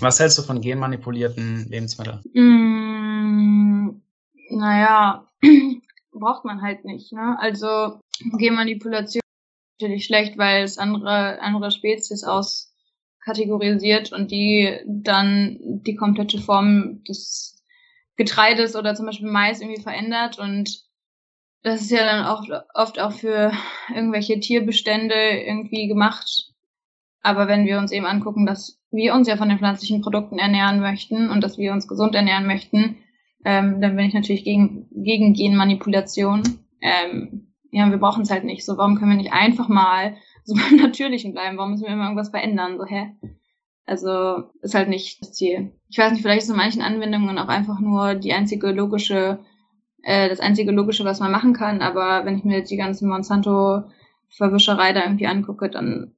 was 0.00 0.20
hältst 0.20 0.38
du 0.38 0.42
von 0.42 0.60
genmanipulierten 0.60 1.68
Lebensmitteln? 1.68 2.20
Mm, 2.34 4.02
naja, 4.50 5.26
braucht 6.12 6.44
man 6.44 6.62
halt 6.62 6.84
nicht. 6.84 7.12
Ne? 7.12 7.36
Also 7.38 8.00
Genmanipulation 8.38 9.20
ist 9.20 9.80
natürlich 9.80 10.06
schlecht, 10.06 10.38
weil 10.38 10.64
es 10.64 10.78
andere, 10.78 11.40
andere 11.40 11.70
Spezies 11.70 12.24
auskategorisiert 12.24 14.12
und 14.12 14.30
die 14.30 14.78
dann 14.86 15.58
die 15.60 15.96
komplette 15.96 16.38
Form 16.38 17.02
des 17.04 17.62
Getreides 18.16 18.76
oder 18.76 18.94
zum 18.94 19.06
Beispiel 19.06 19.30
Mais 19.30 19.60
irgendwie 19.60 19.82
verändert 19.82 20.38
und 20.38 20.86
das 21.62 21.82
ist 21.82 21.90
ja 21.90 22.04
dann 22.04 22.24
auch 22.24 22.44
oft 22.74 23.00
auch 23.00 23.12
für 23.12 23.52
irgendwelche 23.92 24.38
Tierbestände 24.38 25.14
irgendwie 25.14 25.88
gemacht. 25.88 26.52
Aber 27.26 27.48
wenn 27.48 27.66
wir 27.66 27.78
uns 27.78 27.90
eben 27.90 28.06
angucken, 28.06 28.46
dass 28.46 28.80
wir 28.92 29.12
uns 29.12 29.26
ja 29.26 29.36
von 29.36 29.48
den 29.48 29.58
pflanzlichen 29.58 30.00
Produkten 30.00 30.38
ernähren 30.38 30.78
möchten 30.78 31.28
und 31.28 31.42
dass 31.42 31.58
wir 31.58 31.72
uns 31.72 31.88
gesund 31.88 32.14
ernähren 32.14 32.46
möchten, 32.46 32.98
ähm, 33.44 33.80
dann 33.80 33.96
bin 33.96 34.06
ich 34.06 34.14
natürlich 34.14 34.44
gegen, 34.44 34.88
gegen 34.92 35.32
Genmanipulation. 35.32 36.44
Ähm, 36.80 37.52
ja, 37.72 37.90
wir 37.90 37.98
brauchen 37.98 38.22
es 38.22 38.30
halt 38.30 38.44
nicht. 38.44 38.64
So, 38.64 38.78
warum 38.78 38.94
können 38.94 39.10
wir 39.10 39.16
nicht 39.16 39.32
einfach 39.32 39.66
mal 39.66 40.16
so 40.44 40.54
beim 40.54 40.76
Natürlichen 40.76 41.32
bleiben? 41.32 41.58
Warum 41.58 41.72
müssen 41.72 41.86
wir 41.86 41.94
immer 41.94 42.04
irgendwas 42.04 42.28
verändern? 42.28 42.78
So, 42.78 42.86
hä? 42.86 43.16
Also 43.86 44.44
ist 44.62 44.76
halt 44.76 44.88
nicht 44.88 45.20
das 45.20 45.32
Ziel. 45.32 45.72
Ich 45.88 45.98
weiß 45.98 46.12
nicht, 46.12 46.22
vielleicht 46.22 46.42
ist 46.42 46.50
in 46.50 46.56
manchen 46.56 46.82
Anwendungen 46.82 47.40
auch 47.40 47.48
einfach 47.48 47.80
nur 47.80 48.14
die 48.14 48.34
einzige 48.34 48.70
logische, 48.70 49.40
äh, 50.04 50.28
das 50.28 50.38
einzige 50.38 50.70
logische, 50.70 51.04
was 51.04 51.18
man 51.18 51.32
machen 51.32 51.54
kann. 51.54 51.82
Aber 51.82 52.24
wenn 52.24 52.38
ich 52.38 52.44
mir 52.44 52.58
jetzt 52.58 52.70
die 52.70 52.76
ganze 52.76 53.04
Monsanto-Verwischerei 53.04 54.92
da 54.92 55.02
irgendwie 55.02 55.26
angucke, 55.26 55.68
dann 55.68 56.15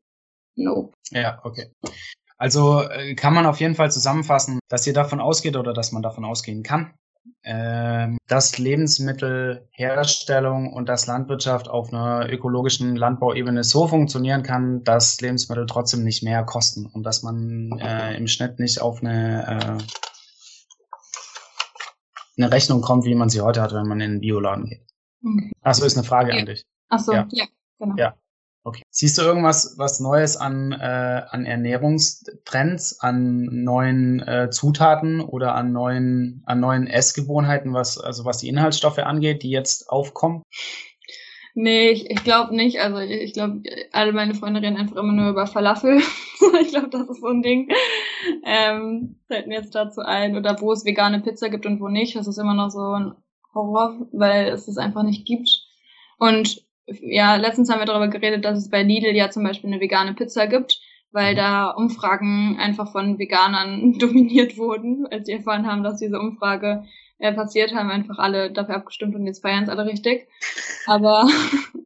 no. 0.59 0.93
Ja, 1.11 1.41
okay. 1.45 1.71
Also 2.37 2.83
äh, 2.83 3.15
kann 3.15 3.33
man 3.35 3.47
auf 3.47 3.61
jeden 3.61 3.75
Fall 3.75 3.91
zusammenfassen, 3.91 4.61
dass 4.69 4.87
ihr 4.87 4.93
davon 4.93 5.21
ausgeht 5.21 5.57
oder 5.57 5.73
dass 5.73 5.93
man 5.93 6.03
davon 6.03 6.25
ausgehen 6.25 6.63
kann, 6.63 6.93
äh, 7.43 8.09
dass 8.29 8.59
Lebensmittelherstellung 8.59 10.73
und 10.73 10.89
dass 10.89 11.07
Landwirtschaft 11.07 11.69
auf 11.69 11.93
einer 11.93 12.31
ökologischen 12.31 12.95
Landbauebene 12.95 13.65
so 13.65 13.89
funktionieren 13.89 14.45
kann, 14.45 14.85
dass 14.85 15.21
Lebensmittel 15.21 15.67
trotzdem 15.67 16.05
nicht 16.05 16.23
mehr 16.23 16.45
kosten 16.45 16.87
und 16.87 17.03
dass 17.03 17.25
man 17.25 17.73
äh, 17.81 18.17
im 18.17 18.29
Schnitt 18.29 18.61
nicht 18.61 18.81
auf 18.81 19.03
eine, 19.03 19.47
äh, 19.47 19.79
eine 22.41 22.53
Rechnung 22.53 22.83
kommt, 22.83 23.05
wie 23.05 23.17
man 23.17 23.31
sie 23.31 23.41
heute 23.41 23.63
hat, 23.63 23.73
wenn 23.73 23.89
man 23.89 24.01
in 24.01 24.13
den 24.13 24.21
Bioladen 24.21 24.67
geht. 24.67 24.87
Okay. 25.25 25.51
Achso, 25.63 25.85
ist 25.85 25.97
eine 25.97 26.07
Frage 26.07 26.33
ja. 26.33 26.39
an 26.39 26.47
dich. 26.47 26.65
Achso, 26.89 27.13
ja. 27.13 27.27
ja, 27.33 27.47
genau. 27.81 27.97
Ja, 27.97 28.15
Okay. 28.69 28.83
Siehst 28.91 29.17
du 29.17 29.23
irgendwas 29.23 29.75
was 29.79 29.99
Neues 29.99 30.37
an, 30.37 30.73
äh, 30.73 31.23
an 31.31 31.47
Ernährungstrends, 31.47 33.01
an 33.01 33.49
neuen 33.65 34.21
äh, 34.21 34.51
Zutaten 34.51 35.21
oder 35.21 35.55
an 35.55 35.73
neuen, 35.73 36.43
an 36.45 36.61
neuen 36.61 36.87
Essgewohnheiten, 36.87 37.73
was, 37.73 37.99
also 37.99 38.27
was 38.27 38.39
die 38.39 38.49
Inhaltsstoffe 38.49 38.99
angeht, 38.99 39.43
die 39.43 39.51
jetzt 39.51 39.89
aufkommen? 39.89 40.43
Nee, 41.55 41.91
ich, 41.91 42.11
ich 42.11 42.23
glaube 42.23 42.55
nicht. 42.55 42.81
Also 42.81 42.99
ich, 42.99 43.11
ich 43.11 43.33
glaube, 43.33 43.63
alle 43.93 44.13
meine 44.13 44.35
Freunde 44.35 44.61
reden 44.61 44.77
einfach 44.77 44.97
immer 44.97 45.15
nur 45.15 45.31
über 45.31 45.47
Falafel. 45.47 45.99
ich 46.63 46.69
glaube, 46.69 46.91
das 46.91 47.09
ist 47.09 47.21
so 47.21 47.29
ein 47.29 47.43
Ding. 47.43 47.71
Ähm, 48.45 49.17
fällt 49.27 49.47
mir 49.47 49.61
jetzt 49.61 49.75
dazu 49.75 50.03
ein. 50.03 50.37
Oder 50.37 50.61
wo 50.61 50.73
es 50.73 50.85
vegane 50.85 51.21
Pizza 51.21 51.49
gibt 51.49 51.65
und 51.65 51.81
wo 51.81 51.89
nicht. 51.89 52.17
Das 52.17 52.29
ist 52.29 52.39
immer 52.39 52.55
noch 52.55 52.71
so 52.71 52.93
ein 52.93 53.15
Horror, 53.55 54.07
weil 54.13 54.51
es 54.51 54.69
es 54.69 54.77
einfach 54.77 55.03
nicht 55.03 55.27
gibt. 55.27 55.65
Und 56.19 56.68
ja, 57.03 57.37
letztens 57.37 57.71
haben 57.71 57.81
wir 57.81 57.87
darüber 57.87 58.09
geredet, 58.09 58.45
dass 58.45 58.59
es 58.59 58.71
bei 58.71 58.83
Lidl 58.83 59.15
ja 59.15 59.31
zum 59.31 59.45
Beispiel 59.45 59.71
eine 59.71 59.81
vegane 59.81 60.15
Pizza 60.15 60.47
gibt, 60.47 60.81
weil 61.13 61.33
mhm. 61.33 61.37
da 61.37 61.71
Umfragen 61.71 62.57
einfach 62.59 62.93
von 62.93 63.19
Veganern 63.19 63.93
dominiert 63.99 64.57
wurden. 64.57 65.07
Als 65.11 65.27
sie 65.27 65.33
erfahren 65.33 65.67
haben, 65.67 65.83
dass 65.83 65.99
diese 65.99 66.19
Umfrage 66.19 66.85
äh, 67.19 67.33
passiert, 67.33 67.75
haben 67.75 67.91
einfach 67.91 68.19
alle 68.19 68.51
dafür 68.51 68.77
abgestimmt 68.77 69.15
und 69.15 69.27
jetzt 69.27 69.43
feiern 69.43 69.65
es 69.65 69.71
alle 69.71 69.85
richtig. 69.87 70.29
Aber, 70.87 71.29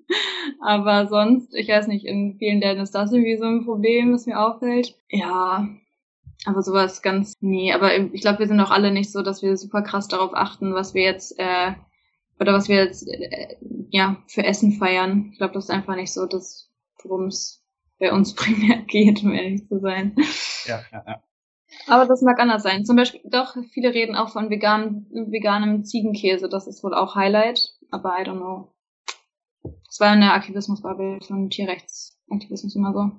aber 0.60 1.08
sonst, 1.08 1.54
ich 1.56 1.68
weiß 1.68 1.88
nicht, 1.88 2.04
in 2.04 2.36
vielen 2.38 2.60
Läden 2.60 2.82
ist 2.82 2.94
das 2.94 3.12
irgendwie 3.12 3.36
so 3.36 3.46
ein 3.46 3.64
Problem, 3.64 4.12
was 4.12 4.26
mir 4.26 4.38
auffällt. 4.38 4.94
Ja, 5.10 5.66
aber 6.44 6.62
sowas 6.62 7.02
ganz, 7.02 7.34
nee, 7.40 7.72
aber 7.72 7.96
ich 7.96 8.20
glaube, 8.20 8.40
wir 8.40 8.46
sind 8.46 8.60
auch 8.60 8.70
alle 8.70 8.92
nicht 8.92 9.10
so, 9.10 9.22
dass 9.22 9.42
wir 9.42 9.56
super 9.56 9.82
krass 9.82 10.08
darauf 10.08 10.34
achten, 10.34 10.74
was 10.74 10.94
wir 10.94 11.02
jetzt 11.02 11.38
äh, 11.38 11.72
oder 12.42 12.52
was 12.52 12.68
wir 12.68 12.76
jetzt 12.76 13.08
äh, 13.08 13.56
ja 13.90 14.22
für 14.26 14.44
Essen 14.44 14.72
feiern. 14.72 15.30
Ich 15.32 15.38
glaube, 15.38 15.54
das 15.54 15.64
ist 15.64 15.70
einfach 15.70 15.96
nicht 15.96 16.12
so, 16.12 16.26
dass 16.26 16.70
worum 17.02 17.26
es 17.26 17.64
bei 17.98 18.12
uns 18.12 18.34
primär 18.36 18.82
geht, 18.82 19.22
um 19.22 19.32
ehrlich 19.32 19.66
zu 19.68 19.80
sein. 19.80 20.14
Ja, 20.66 20.82
ja, 20.92 21.04
ja. 21.06 21.22
Aber 21.86 22.06
das 22.06 22.20
mag 22.20 22.38
anders 22.38 22.62
sein. 22.62 22.84
Zum 22.84 22.96
Beispiel, 22.96 23.22
doch, 23.24 23.56
viele 23.72 23.94
reden 23.94 24.14
auch 24.14 24.28
von 24.28 24.50
vegan, 24.50 25.06
veganem 25.10 25.84
Ziegenkäse. 25.84 26.48
Das 26.48 26.66
ist 26.66 26.84
wohl 26.84 26.94
auch 26.94 27.14
Highlight. 27.14 27.74
Aber 27.90 28.18
I 28.20 28.24
don't 28.24 28.36
know. 28.36 28.72
Das 29.86 30.00
war 30.00 30.10
eine 30.10 30.32
Aktivismusbubble 30.32 31.20
von 31.26 31.48
Tierrechtsaktivismus 31.48 32.76
immer 32.76 32.92
so 32.92 33.10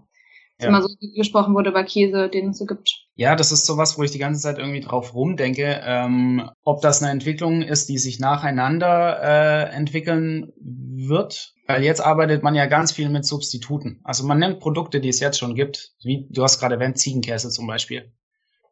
ja. 0.63 0.69
immer 0.69 0.81
so 0.81 0.89
gesprochen 1.15 1.53
wurde 1.53 1.69
über 1.69 1.83
Käse, 1.83 2.29
den 2.29 2.49
es 2.49 2.57
so 2.57 2.65
gibt. 2.65 3.05
Ja, 3.15 3.35
das 3.35 3.51
ist 3.51 3.65
sowas, 3.65 3.97
wo 3.97 4.03
ich 4.03 4.11
die 4.11 4.19
ganze 4.19 4.41
Zeit 4.41 4.57
irgendwie 4.57 4.81
drauf 4.81 5.13
rumdenke, 5.13 5.81
ähm, 5.83 6.49
ob 6.63 6.81
das 6.81 7.01
eine 7.01 7.11
Entwicklung 7.11 7.61
ist, 7.61 7.89
die 7.89 7.97
sich 7.97 8.19
nacheinander 8.19 9.21
äh, 9.21 9.75
entwickeln 9.75 10.51
wird. 10.57 11.53
Weil 11.67 11.83
jetzt 11.83 12.01
arbeitet 12.01 12.43
man 12.43 12.55
ja 12.55 12.65
ganz 12.65 12.91
viel 12.91 13.09
mit 13.09 13.25
Substituten. 13.25 14.01
Also 14.03 14.25
man 14.25 14.39
nimmt 14.39 14.59
Produkte, 14.59 14.99
die 14.99 15.09
es 15.09 15.19
jetzt 15.19 15.39
schon 15.39 15.55
gibt, 15.55 15.93
wie 16.03 16.27
du 16.29 16.43
hast 16.43 16.59
gerade 16.59 16.75
erwähnt, 16.75 16.97
Ziegenkäse 16.97 17.49
zum 17.49 17.67
Beispiel, 17.67 18.11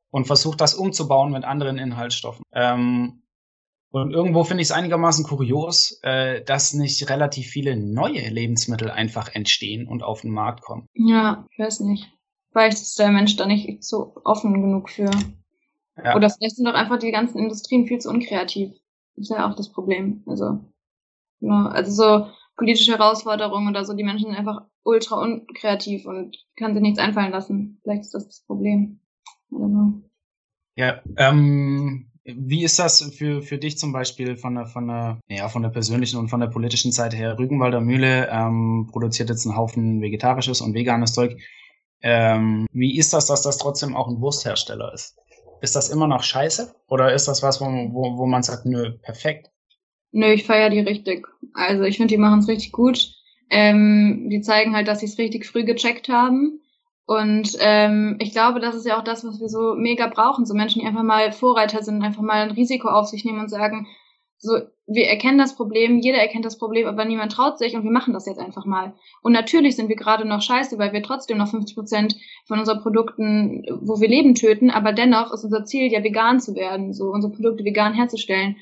und 0.10 0.25
versucht 0.25 0.60
das 0.60 0.74
umzubauen 0.74 1.31
mit 1.31 1.45
anderen 1.45 1.77
Inhaltsstoffen. 1.77 2.43
Ähm, 2.53 3.20
Und 3.91 4.13
irgendwo 4.13 4.45
finde 4.45 4.62
ich 4.62 4.69
es 4.69 4.71
einigermaßen 4.71 5.25
kurios, 5.25 6.00
äh, 6.01 6.43
dass 6.43 6.74
nicht 6.74 7.10
relativ 7.10 7.48
viele 7.48 7.75
neue 7.75 8.29
Lebensmittel 8.29 8.89
einfach 8.89 9.36
entstehen 9.36 9.86
und 9.88 10.01
auf 10.01 10.21
den 10.21 10.31
Markt 10.31 10.62
kommen. 10.62 10.88
Ja, 10.93 11.45
ich 11.51 11.60
weiß 11.60 11.81
nicht. 11.81 12.10
Vielleicht 12.51 12.77
ist 12.77 12.98
der 13.00 13.12
Mensch 13.12 13.36
da 13.36 13.45
nicht 13.45 13.83
so 13.83 14.15
offen 14.24 14.53
genug 14.53 14.89
für. 14.89 15.12
Ja. 15.98 16.15
Oder 16.15 16.29
vielleicht 16.29 16.55
sind 16.55 16.65
doch 16.65 16.74
einfach 16.74 17.00
die 17.00 17.12
ganzen 17.12 17.39
Industrien 17.39 17.86
viel 17.86 18.00
zu 18.00 18.10
unkreativ. 18.10 18.71
Das 19.15 19.29
ist 19.29 19.29
ja 19.29 19.50
auch 19.50 19.55
das 19.55 19.71
Problem. 19.71 20.24
Also, 20.25 20.60
ja, 21.41 21.67
also 21.67 21.91
so 21.91 22.27
politische 22.55 22.93
Herausforderungen 22.93 23.69
oder 23.69 23.83
so, 23.83 23.93
die 23.93 24.03
Menschen 24.03 24.29
sind 24.29 24.38
einfach 24.38 24.62
ultra 24.83 25.21
unkreativ 25.21 26.05
und 26.05 26.38
kann 26.57 26.74
sich 26.74 26.81
nichts 26.81 27.00
einfallen 27.00 27.31
lassen. 27.31 27.79
Vielleicht 27.83 28.01
ist 28.01 28.13
das 28.13 28.27
das 28.27 28.43
Problem. 28.45 29.00
Ja, 30.75 31.01
ähm, 31.17 32.10
wie 32.23 32.63
ist 32.63 32.77
das 32.77 33.01
für, 33.17 33.41
für 33.41 33.57
dich 33.57 33.77
zum 33.77 33.91
Beispiel 33.91 34.37
von 34.37 34.55
der, 34.55 34.65
von 34.67 34.87
der, 34.87 35.19
ja, 35.27 35.49
von 35.49 35.63
der 35.63 35.69
persönlichen 35.69 36.17
und 36.17 36.29
von 36.29 36.39
der 36.39 36.47
politischen 36.47 36.91
Seite 36.91 37.17
her? 37.17 37.37
Rügenwalder 37.39 37.81
Mühle 37.81 38.29
ähm, 38.31 38.89
produziert 38.91 39.29
jetzt 39.29 39.45
einen 39.45 39.57
Haufen 39.57 40.01
vegetarisches 40.01 40.61
und 40.61 40.73
veganes 40.73 41.13
Zeug. 41.13 41.37
Ähm, 42.03 42.67
wie 42.71 42.97
ist 42.97 43.13
das, 43.13 43.27
dass 43.27 43.41
das 43.41 43.57
trotzdem 43.57 43.95
auch 43.95 44.07
ein 44.07 44.21
Wursthersteller 44.21 44.93
ist? 44.93 45.17
Ist 45.61 45.75
das 45.75 45.89
immer 45.89 46.07
noch 46.07 46.23
scheiße? 46.23 46.75
Oder 46.87 47.13
ist 47.13 47.27
das 47.27 47.43
was, 47.43 47.61
wo, 47.61 47.65
wo, 47.65 48.17
wo 48.17 48.25
man 48.25 48.43
sagt, 48.43 48.65
nö, 48.65 48.97
perfekt? 48.99 49.49
Nö, 50.11 50.27
ich 50.33 50.43
feiere 50.43 50.69
die 50.69 50.79
richtig. 50.79 51.27
Also 51.53 51.83
ich 51.83 51.97
finde, 51.97 52.13
die 52.13 52.17
machen 52.17 52.39
es 52.39 52.47
richtig 52.47 52.71
gut. 52.71 53.13
Ähm, 53.49 54.27
die 54.29 54.41
zeigen 54.41 54.75
halt, 54.75 54.87
dass 54.87 54.99
sie 54.99 55.05
es 55.05 55.17
richtig 55.17 55.45
früh 55.45 55.63
gecheckt 55.63 56.09
haben. 56.09 56.61
Und 57.11 57.57
ähm, 57.59 58.15
ich 58.19 58.31
glaube, 58.31 58.61
das 58.61 58.73
ist 58.73 58.85
ja 58.85 58.97
auch 58.97 59.03
das, 59.03 59.25
was 59.25 59.41
wir 59.41 59.49
so 59.49 59.75
mega 59.75 60.07
brauchen. 60.07 60.45
So 60.45 60.53
Menschen, 60.53 60.79
die 60.79 60.87
einfach 60.87 61.03
mal 61.03 61.33
Vorreiter 61.33 61.83
sind, 61.83 62.01
einfach 62.03 62.21
mal 62.21 62.41
ein 62.43 62.51
Risiko 62.51 62.87
auf 62.87 63.07
sich 63.07 63.25
nehmen 63.25 63.41
und 63.41 63.49
sagen, 63.49 63.85
so, 64.37 64.59
wir 64.87 65.09
erkennen 65.09 65.37
das 65.37 65.57
Problem, 65.57 65.99
jeder 65.99 66.19
erkennt 66.19 66.45
das 66.45 66.57
Problem, 66.57 66.87
aber 66.87 67.03
niemand 67.03 67.33
traut 67.33 67.59
sich 67.59 67.75
und 67.75 67.83
wir 67.83 67.91
machen 67.91 68.13
das 68.13 68.27
jetzt 68.27 68.39
einfach 68.39 68.63
mal. 68.63 68.93
Und 69.21 69.33
natürlich 69.33 69.75
sind 69.75 69.89
wir 69.89 69.97
gerade 69.97 70.23
noch 70.23 70.41
scheiße, 70.41 70.79
weil 70.79 70.93
wir 70.93 71.03
trotzdem 71.03 71.37
noch 71.37 71.49
50 71.49 71.75
Prozent 71.75 72.15
von 72.47 72.59
unseren 72.59 72.81
Produkten, 72.81 73.65
wo 73.81 73.99
wir 73.99 74.07
Leben 74.07 74.33
töten, 74.33 74.71
aber 74.71 74.93
dennoch 74.93 75.33
ist 75.33 75.43
unser 75.43 75.65
Ziel 75.65 75.91
ja 75.91 76.01
vegan 76.05 76.39
zu 76.39 76.55
werden, 76.55 76.93
so 76.93 77.09
unsere 77.09 77.33
Produkte 77.33 77.65
vegan 77.65 77.93
herzustellen. 77.93 78.55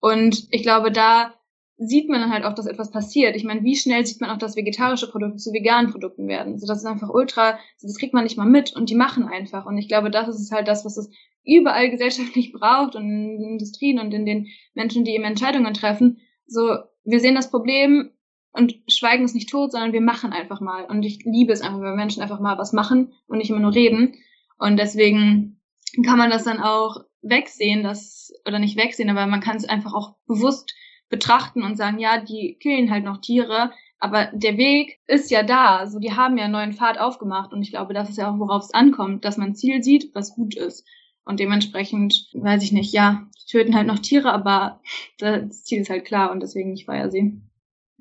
Und 0.00 0.48
ich 0.52 0.62
glaube, 0.62 0.90
da 0.90 1.34
sieht 1.82 2.10
man 2.10 2.20
dann 2.20 2.30
halt 2.30 2.44
auch, 2.44 2.52
dass 2.52 2.66
etwas 2.66 2.90
passiert. 2.90 3.34
Ich 3.36 3.44
meine, 3.44 3.64
wie 3.64 3.74
schnell 3.74 4.04
sieht 4.04 4.20
man 4.20 4.28
auch, 4.28 4.36
dass 4.36 4.54
vegetarische 4.54 5.10
Produkte 5.10 5.38
zu 5.38 5.50
veganen 5.50 5.90
Produkten 5.90 6.28
werden? 6.28 6.58
So, 6.58 6.66
das 6.66 6.78
ist 6.78 6.84
einfach 6.84 7.08
ultra, 7.08 7.58
das 7.80 7.96
kriegt 7.96 8.12
man 8.12 8.24
nicht 8.24 8.36
mal 8.36 8.46
mit 8.46 8.76
und 8.76 8.90
die 8.90 8.94
machen 8.94 9.26
einfach. 9.26 9.64
Und 9.64 9.78
ich 9.78 9.88
glaube, 9.88 10.10
das 10.10 10.28
ist 10.28 10.52
halt 10.52 10.68
das, 10.68 10.84
was 10.84 10.98
es 10.98 11.10
überall 11.42 11.90
gesellschaftlich 11.90 12.52
braucht 12.58 12.96
und 12.96 13.04
in 13.04 13.38
den 13.38 13.52
Industrien 13.52 13.98
und 13.98 14.12
in 14.12 14.26
den 14.26 14.48
Menschen, 14.74 15.04
die 15.04 15.12
eben 15.12 15.24
Entscheidungen 15.24 15.72
treffen. 15.72 16.18
So, 16.46 16.76
wir 17.04 17.18
sehen 17.18 17.34
das 17.34 17.50
Problem 17.50 18.10
und 18.52 18.78
schweigen 18.86 19.24
es 19.24 19.32
nicht 19.32 19.48
tot, 19.48 19.72
sondern 19.72 19.94
wir 19.94 20.02
machen 20.02 20.34
einfach 20.34 20.60
mal. 20.60 20.84
Und 20.84 21.02
ich 21.04 21.24
liebe 21.24 21.52
es 21.52 21.62
einfach, 21.62 21.80
wenn 21.80 21.96
Menschen 21.96 22.22
einfach 22.22 22.40
mal 22.40 22.58
was 22.58 22.74
machen 22.74 23.14
und 23.26 23.38
nicht 23.38 23.48
immer 23.48 23.58
nur 23.58 23.74
reden. 23.74 24.16
Und 24.58 24.76
deswegen 24.76 25.62
kann 26.04 26.18
man 26.18 26.28
das 26.28 26.44
dann 26.44 26.60
auch 26.60 26.98
wegsehen, 27.22 27.82
dass, 27.82 28.34
oder 28.46 28.58
nicht 28.58 28.76
wegsehen, 28.76 29.08
aber 29.08 29.26
man 29.26 29.40
kann 29.40 29.56
es 29.56 29.64
einfach 29.64 29.94
auch 29.94 30.16
bewusst 30.26 30.74
betrachten 31.10 31.62
und 31.62 31.76
sagen, 31.76 31.98
ja, 31.98 32.18
die 32.18 32.56
killen 32.58 32.90
halt 32.90 33.04
noch 33.04 33.20
Tiere, 33.20 33.72
aber 33.98 34.30
der 34.32 34.56
Weg 34.56 35.00
ist 35.06 35.30
ja 35.30 35.42
da. 35.42 35.76
Also 35.76 35.98
die 35.98 36.14
haben 36.14 36.38
ja 36.38 36.44
einen 36.44 36.54
neuen 36.54 36.72
Pfad 36.72 36.98
aufgemacht 36.98 37.52
und 37.52 37.60
ich 37.62 37.70
glaube, 37.70 37.92
das 37.92 38.08
ist 38.08 38.16
ja 38.16 38.32
auch, 38.32 38.38
worauf 38.38 38.62
es 38.62 38.72
ankommt, 38.72 39.24
dass 39.26 39.36
man 39.36 39.48
ein 39.48 39.54
Ziel 39.54 39.82
sieht, 39.82 40.14
was 40.14 40.34
gut 40.34 40.56
ist. 40.56 40.86
Und 41.24 41.38
dementsprechend, 41.38 42.30
weiß 42.32 42.62
ich 42.62 42.72
nicht, 42.72 42.94
ja, 42.94 43.26
töten 43.50 43.74
halt 43.74 43.86
noch 43.86 43.98
Tiere, 43.98 44.32
aber 44.32 44.80
das 45.18 45.64
Ziel 45.64 45.82
ist 45.82 45.90
halt 45.90 46.06
klar 46.06 46.30
und 46.30 46.40
deswegen 46.40 46.72
ich 46.72 46.86
feiere 46.86 47.10
sie. 47.10 47.42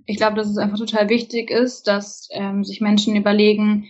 Ich 0.05 0.17
glaube, 0.17 0.37
dass 0.37 0.49
es 0.49 0.57
einfach 0.57 0.77
total 0.77 1.09
wichtig 1.09 1.51
ist, 1.51 1.87
dass 1.87 2.29
ähm, 2.31 2.63
sich 2.63 2.79
Menschen 2.79 3.15
überlegen, 3.15 3.87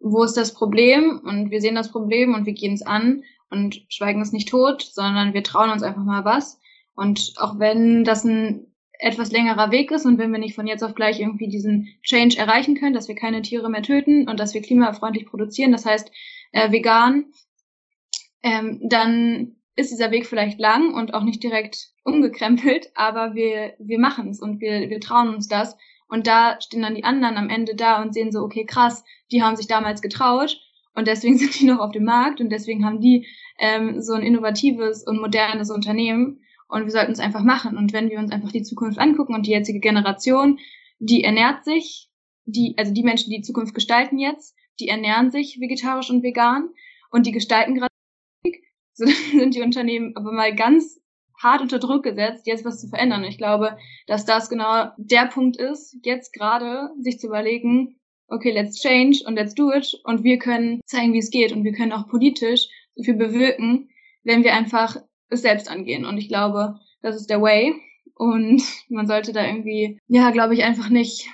wo 0.00 0.22
ist 0.22 0.36
das 0.36 0.54
Problem 0.54 1.20
und 1.24 1.50
wir 1.50 1.60
sehen 1.60 1.74
das 1.74 1.90
Problem 1.90 2.34
und 2.34 2.46
wir 2.46 2.52
gehen 2.52 2.72
es 2.72 2.82
an 2.82 3.24
und 3.50 3.82
schweigen 3.88 4.22
es 4.22 4.32
nicht 4.32 4.48
tot, 4.48 4.82
sondern 4.82 5.34
wir 5.34 5.42
trauen 5.42 5.70
uns 5.70 5.82
einfach 5.82 6.04
mal 6.04 6.24
was 6.24 6.60
und 6.98 7.34
auch 7.36 7.60
wenn 7.60 8.02
das 8.02 8.24
ein 8.24 8.66
etwas 8.98 9.30
längerer 9.30 9.70
Weg 9.70 9.92
ist 9.92 10.04
und 10.04 10.18
wenn 10.18 10.32
wir 10.32 10.40
nicht 10.40 10.56
von 10.56 10.66
jetzt 10.66 10.82
auf 10.82 10.96
gleich 10.96 11.20
irgendwie 11.20 11.46
diesen 11.46 11.94
Change 12.02 12.36
erreichen 12.36 12.74
können, 12.74 12.92
dass 12.92 13.06
wir 13.06 13.14
keine 13.14 13.40
Tiere 13.42 13.70
mehr 13.70 13.84
töten 13.84 14.28
und 14.28 14.40
dass 14.40 14.52
wir 14.52 14.62
klimafreundlich 14.62 15.24
produzieren, 15.24 15.70
das 15.70 15.86
heißt 15.86 16.10
äh, 16.50 16.72
vegan, 16.72 17.26
ähm, 18.42 18.80
dann 18.82 19.54
ist 19.76 19.92
dieser 19.92 20.10
Weg 20.10 20.26
vielleicht 20.26 20.58
lang 20.58 20.92
und 20.92 21.14
auch 21.14 21.22
nicht 21.22 21.40
direkt 21.40 21.90
umgekrempelt, 22.02 22.90
aber 22.96 23.36
wir, 23.36 23.74
wir 23.78 24.00
machen 24.00 24.30
es 24.30 24.40
und 24.40 24.60
wir, 24.60 24.90
wir 24.90 25.00
trauen 25.00 25.32
uns 25.32 25.46
das. 25.46 25.76
Und 26.08 26.26
da 26.26 26.60
stehen 26.60 26.82
dann 26.82 26.96
die 26.96 27.04
anderen 27.04 27.36
am 27.36 27.48
Ende 27.48 27.76
da 27.76 28.02
und 28.02 28.12
sehen 28.12 28.32
so, 28.32 28.40
okay, 28.40 28.64
krass, 28.64 29.04
die 29.30 29.42
haben 29.42 29.54
sich 29.54 29.68
damals 29.68 30.02
getraut 30.02 30.58
und 30.96 31.06
deswegen 31.06 31.38
sind 31.38 31.60
die 31.60 31.66
noch 31.66 31.78
auf 31.78 31.92
dem 31.92 32.04
Markt 32.04 32.40
und 32.40 32.50
deswegen 32.50 32.84
haben 32.84 33.00
die 33.00 33.28
ähm, 33.60 34.02
so 34.02 34.14
ein 34.14 34.22
innovatives 34.22 35.06
und 35.06 35.20
modernes 35.20 35.70
Unternehmen 35.70 36.40
und 36.68 36.84
wir 36.84 36.90
sollten 36.90 37.12
es 37.12 37.20
einfach 37.20 37.42
machen. 37.42 37.76
Und 37.76 37.92
wenn 37.92 38.10
wir 38.10 38.18
uns 38.18 38.30
einfach 38.30 38.52
die 38.52 38.62
Zukunft 38.62 38.98
angucken 38.98 39.34
und 39.34 39.46
die 39.46 39.52
jetzige 39.52 39.80
Generation, 39.80 40.58
die 40.98 41.24
ernährt 41.24 41.64
sich, 41.64 42.10
die, 42.44 42.74
also 42.76 42.92
die 42.92 43.02
Menschen, 43.02 43.30
die, 43.30 43.36
die 43.36 43.42
Zukunft 43.42 43.74
gestalten 43.74 44.18
jetzt, 44.18 44.54
die 44.80 44.88
ernähren 44.88 45.30
sich 45.30 45.58
vegetarisch 45.60 46.10
und 46.10 46.22
vegan 46.22 46.68
und 47.10 47.26
die 47.26 47.32
gestalten 47.32 47.74
gerade, 47.74 47.92
so 48.92 49.06
sind 49.06 49.54
die 49.54 49.62
Unternehmen 49.62 50.16
aber 50.16 50.32
mal 50.32 50.54
ganz 50.54 51.00
hart 51.40 51.60
unter 51.60 51.78
Druck 51.78 52.02
gesetzt, 52.02 52.46
jetzt 52.46 52.64
was 52.64 52.80
zu 52.80 52.88
verändern. 52.88 53.24
Ich 53.24 53.38
glaube, 53.38 53.78
dass 54.06 54.24
das 54.24 54.50
genau 54.50 54.90
der 54.96 55.26
Punkt 55.26 55.56
ist, 55.56 55.96
jetzt 56.02 56.32
gerade 56.32 56.90
sich 57.00 57.18
zu 57.20 57.28
überlegen, 57.28 58.00
okay, 58.28 58.50
let's 58.50 58.80
change 58.80 59.22
und 59.26 59.36
let's 59.36 59.54
do 59.54 59.72
it 59.72 60.00
und 60.04 60.24
wir 60.24 60.38
können 60.38 60.80
zeigen, 60.84 61.12
wie 61.12 61.18
es 61.18 61.30
geht 61.30 61.52
und 61.52 61.64
wir 61.64 61.72
können 61.72 61.92
auch 61.92 62.08
politisch 62.08 62.68
so 62.94 63.04
viel 63.04 63.14
bewirken, 63.14 63.88
wenn 64.24 64.44
wir 64.44 64.54
einfach 64.54 64.96
es 65.30 65.42
selbst 65.42 65.70
angehen. 65.70 66.04
Und 66.04 66.18
ich 66.18 66.28
glaube, 66.28 66.78
das 67.02 67.16
ist 67.16 67.30
der 67.30 67.40
Way. 67.40 67.74
Und 68.14 68.62
man 68.88 69.06
sollte 69.06 69.32
da 69.32 69.44
irgendwie, 69.44 70.00
ja, 70.08 70.30
glaube 70.30 70.54
ich, 70.54 70.64
einfach 70.64 70.88
nicht 70.88 71.28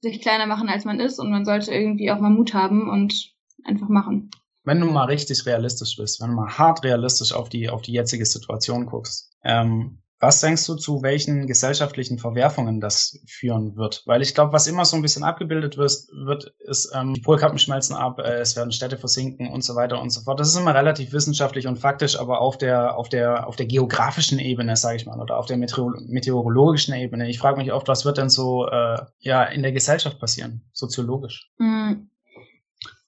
sich 0.00 0.20
kleiner 0.20 0.46
machen, 0.46 0.68
als 0.68 0.84
man 0.84 1.00
ist. 1.00 1.18
Und 1.18 1.30
man 1.30 1.44
sollte 1.44 1.72
irgendwie 1.72 2.10
auch 2.10 2.20
mal 2.20 2.30
Mut 2.30 2.54
haben 2.54 2.88
und 2.88 3.32
einfach 3.64 3.88
machen. 3.88 4.30
Wenn 4.64 4.80
du 4.80 4.86
mal 4.86 5.04
richtig 5.04 5.46
realistisch 5.46 5.96
bist, 5.96 6.20
wenn 6.20 6.30
du 6.30 6.36
mal 6.36 6.58
hart 6.58 6.84
realistisch 6.84 7.32
auf 7.32 7.48
die, 7.48 7.70
auf 7.70 7.82
die 7.82 7.92
jetzige 7.92 8.26
Situation 8.26 8.86
guckst, 8.86 9.32
ähm, 9.42 10.02
was 10.20 10.40
denkst 10.40 10.66
du, 10.66 10.74
zu 10.74 11.02
welchen 11.02 11.46
gesellschaftlichen 11.46 12.18
Verwerfungen 12.18 12.78
das 12.78 13.18
führen 13.26 13.76
wird? 13.76 14.02
Weil 14.04 14.20
ich 14.20 14.34
glaube, 14.34 14.52
was 14.52 14.66
immer 14.66 14.84
so 14.84 14.94
ein 14.94 15.02
bisschen 15.02 15.24
abgebildet 15.24 15.78
wird, 15.78 15.92
wird 16.12 16.52
ist, 16.58 16.92
ähm, 16.94 17.14
die 17.14 17.22
Polkappen 17.22 17.58
schmelzen 17.58 17.96
ab, 17.96 18.18
äh, 18.18 18.34
es 18.34 18.54
werden 18.54 18.70
Städte 18.70 18.98
versinken 18.98 19.50
und 19.50 19.64
so 19.64 19.74
weiter 19.76 20.00
und 20.00 20.10
so 20.10 20.20
fort. 20.20 20.38
Das 20.38 20.48
ist 20.48 20.56
immer 20.56 20.74
relativ 20.74 21.12
wissenschaftlich 21.14 21.66
und 21.66 21.78
faktisch, 21.78 22.20
aber 22.20 22.42
auf 22.42 22.58
der, 22.58 22.98
auf 22.98 23.08
der, 23.08 23.46
auf 23.46 23.56
der 23.56 23.64
geografischen 23.64 24.38
Ebene, 24.38 24.76
sage 24.76 24.96
ich 24.96 25.06
mal, 25.06 25.18
oder 25.18 25.38
auf 25.38 25.46
der 25.46 25.56
Meteor 25.56 25.94
meteorologischen 26.06 26.94
Ebene. 26.94 27.30
Ich 27.30 27.38
frage 27.38 27.56
mich 27.56 27.72
oft, 27.72 27.88
was 27.88 28.04
wird 28.04 28.18
denn 28.18 28.28
so 28.28 28.66
äh, 28.66 28.98
ja 29.20 29.44
in 29.44 29.62
der 29.62 29.72
Gesellschaft 29.72 30.20
passieren, 30.20 30.68
soziologisch? 30.74 31.50
Hm. 31.58 32.10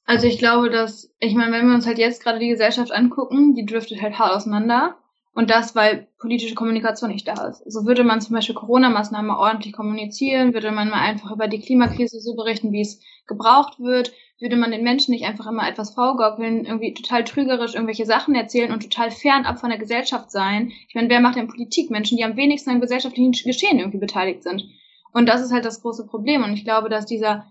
Also 0.07 0.27
ich 0.27 0.39
glaube, 0.39 0.71
dass, 0.71 1.15
ich 1.21 1.35
meine, 1.35 1.53
wenn 1.53 1.69
wir 1.69 1.75
uns 1.75 1.87
halt 1.87 1.99
jetzt 1.99 2.23
gerade 2.23 2.39
die 2.39 2.49
Gesellschaft 2.49 2.91
angucken, 2.91 3.55
die 3.55 3.67
driftet 3.67 4.01
halt 4.01 4.19
hart 4.19 4.33
auseinander. 4.33 4.97
Und 5.35 5.49
das, 5.49 5.75
weil 5.75 6.09
politische 6.19 6.55
Kommunikation 6.55 7.11
nicht 7.11 7.27
da 7.27 7.47
ist. 7.47 7.63
So 7.71 7.87
würde 7.87 8.05
man 8.05 8.21
zum 8.21 8.35
Beispiel 8.35 8.55
Corona-Maßnahmen 8.55 9.31
ordentlich 9.31 9.73
kommunizieren, 9.73 10.53
würde 10.53 10.71
man 10.73 10.91
mal 10.91 11.01
einfach 11.01 11.31
über 11.31 11.49
die 11.49 11.61
Klimakrise 11.61 12.21
so 12.21 12.35
berichten, 12.35 12.71
wie 12.73 12.83
es 12.83 13.01
gebraucht 13.27 13.81
wird, 13.81 14.13
würde 14.41 14.57
man 14.57 14.73
den 14.73 14.83
Menschen 14.83 15.13
nicht 15.13 15.25
einfach 15.25 15.47
immer 15.47 15.67
etwas 15.67 15.95
vorgaukeln, 15.95 16.67
irgendwie 16.67 16.93
total 16.93 17.25
trügerisch 17.25 17.75
irgendwelche 17.75 18.05
Sachen 18.05 18.35
erzählen 18.35 18.73
und 18.73 18.83
total 18.83 19.11
fernab 19.11 19.59
von 19.59 19.71
der 19.71 19.79
Gesellschaft 19.79 20.31
sein. 20.31 20.73
Ich 20.89 20.95
meine, 20.95 21.09
wer 21.09 21.21
macht 21.21 21.37
denn 21.37 21.49
Politik? 21.49 21.91
Menschen, 21.91 22.19
die 22.19 22.25
am 22.25 22.37
wenigsten 22.37 22.71
am 22.71 22.81
gesellschaftlichen 22.81 23.33
Geschehen 23.33 23.79
irgendwie 23.79 23.99
beteiligt 23.99 24.43
sind. 24.43 24.65
Und 25.13 25.29
das 25.29 25.41
ist 25.41 25.53
halt 25.53 25.65
das 25.65 25.81
große 25.81 26.07
Problem. 26.07 26.43
Und 26.43 26.55
ich 26.55 26.65
glaube, 26.65 26.89
dass 26.89 27.07
dieser, 27.07 27.47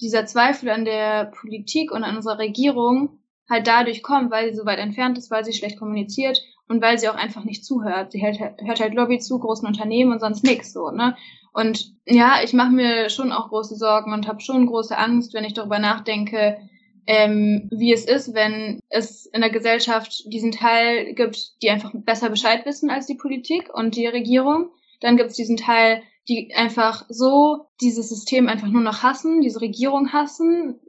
dieser 0.00 0.26
Zweifel 0.26 0.68
an 0.70 0.84
der 0.84 1.24
Politik 1.24 1.90
und 1.90 2.04
an 2.04 2.16
unserer 2.16 2.38
Regierung 2.38 3.18
halt 3.48 3.66
dadurch 3.66 4.02
kommt, 4.02 4.30
weil 4.30 4.50
sie 4.50 4.56
so 4.56 4.66
weit 4.66 4.78
entfernt 4.78 5.18
ist, 5.18 5.30
weil 5.30 5.44
sie 5.44 5.52
schlecht 5.52 5.78
kommuniziert 5.78 6.42
und 6.68 6.80
weil 6.82 6.98
sie 6.98 7.08
auch 7.08 7.14
einfach 7.14 7.44
nicht 7.44 7.64
zuhört. 7.64 8.12
Sie 8.12 8.24
hört, 8.24 8.38
hört 8.38 8.80
halt 8.80 8.94
Lobby 8.94 9.18
zu 9.18 9.38
großen 9.38 9.66
Unternehmen 9.66 10.12
und 10.12 10.20
sonst 10.20 10.44
nix 10.44 10.72
so, 10.72 10.90
ne? 10.90 11.16
Und 11.52 11.92
ja, 12.04 12.38
ich 12.42 12.52
mache 12.52 12.72
mir 12.72 13.10
schon 13.10 13.30
auch 13.30 13.48
große 13.48 13.76
Sorgen 13.76 14.12
und 14.12 14.26
habe 14.26 14.40
schon 14.40 14.66
große 14.66 14.98
Angst, 14.98 15.34
wenn 15.34 15.44
ich 15.44 15.54
darüber 15.54 15.78
nachdenke, 15.78 16.58
ähm, 17.06 17.68
wie 17.70 17.92
es 17.92 18.06
ist, 18.06 18.34
wenn 18.34 18.80
es 18.88 19.26
in 19.26 19.40
der 19.40 19.50
Gesellschaft 19.50 20.24
diesen 20.26 20.50
Teil 20.50 21.14
gibt, 21.14 21.62
die 21.62 21.70
einfach 21.70 21.92
besser 21.94 22.30
Bescheid 22.30 22.66
wissen 22.66 22.90
als 22.90 23.06
die 23.06 23.14
Politik 23.14 23.72
und 23.72 23.94
die 23.94 24.06
Regierung. 24.06 24.70
Dann 25.00 25.16
gibt 25.16 25.30
es 25.30 25.36
diesen 25.36 25.56
Teil, 25.56 26.02
die 26.28 26.54
einfach 26.56 27.04
so 27.08 27.66
dieses 27.80 28.08
System 28.08 28.48
einfach 28.48 28.68
nur 28.68 28.82
noch 28.82 29.02
hassen, 29.02 29.42
diese 29.42 29.60
Regierung 29.60 30.12
hassen, 30.12 30.80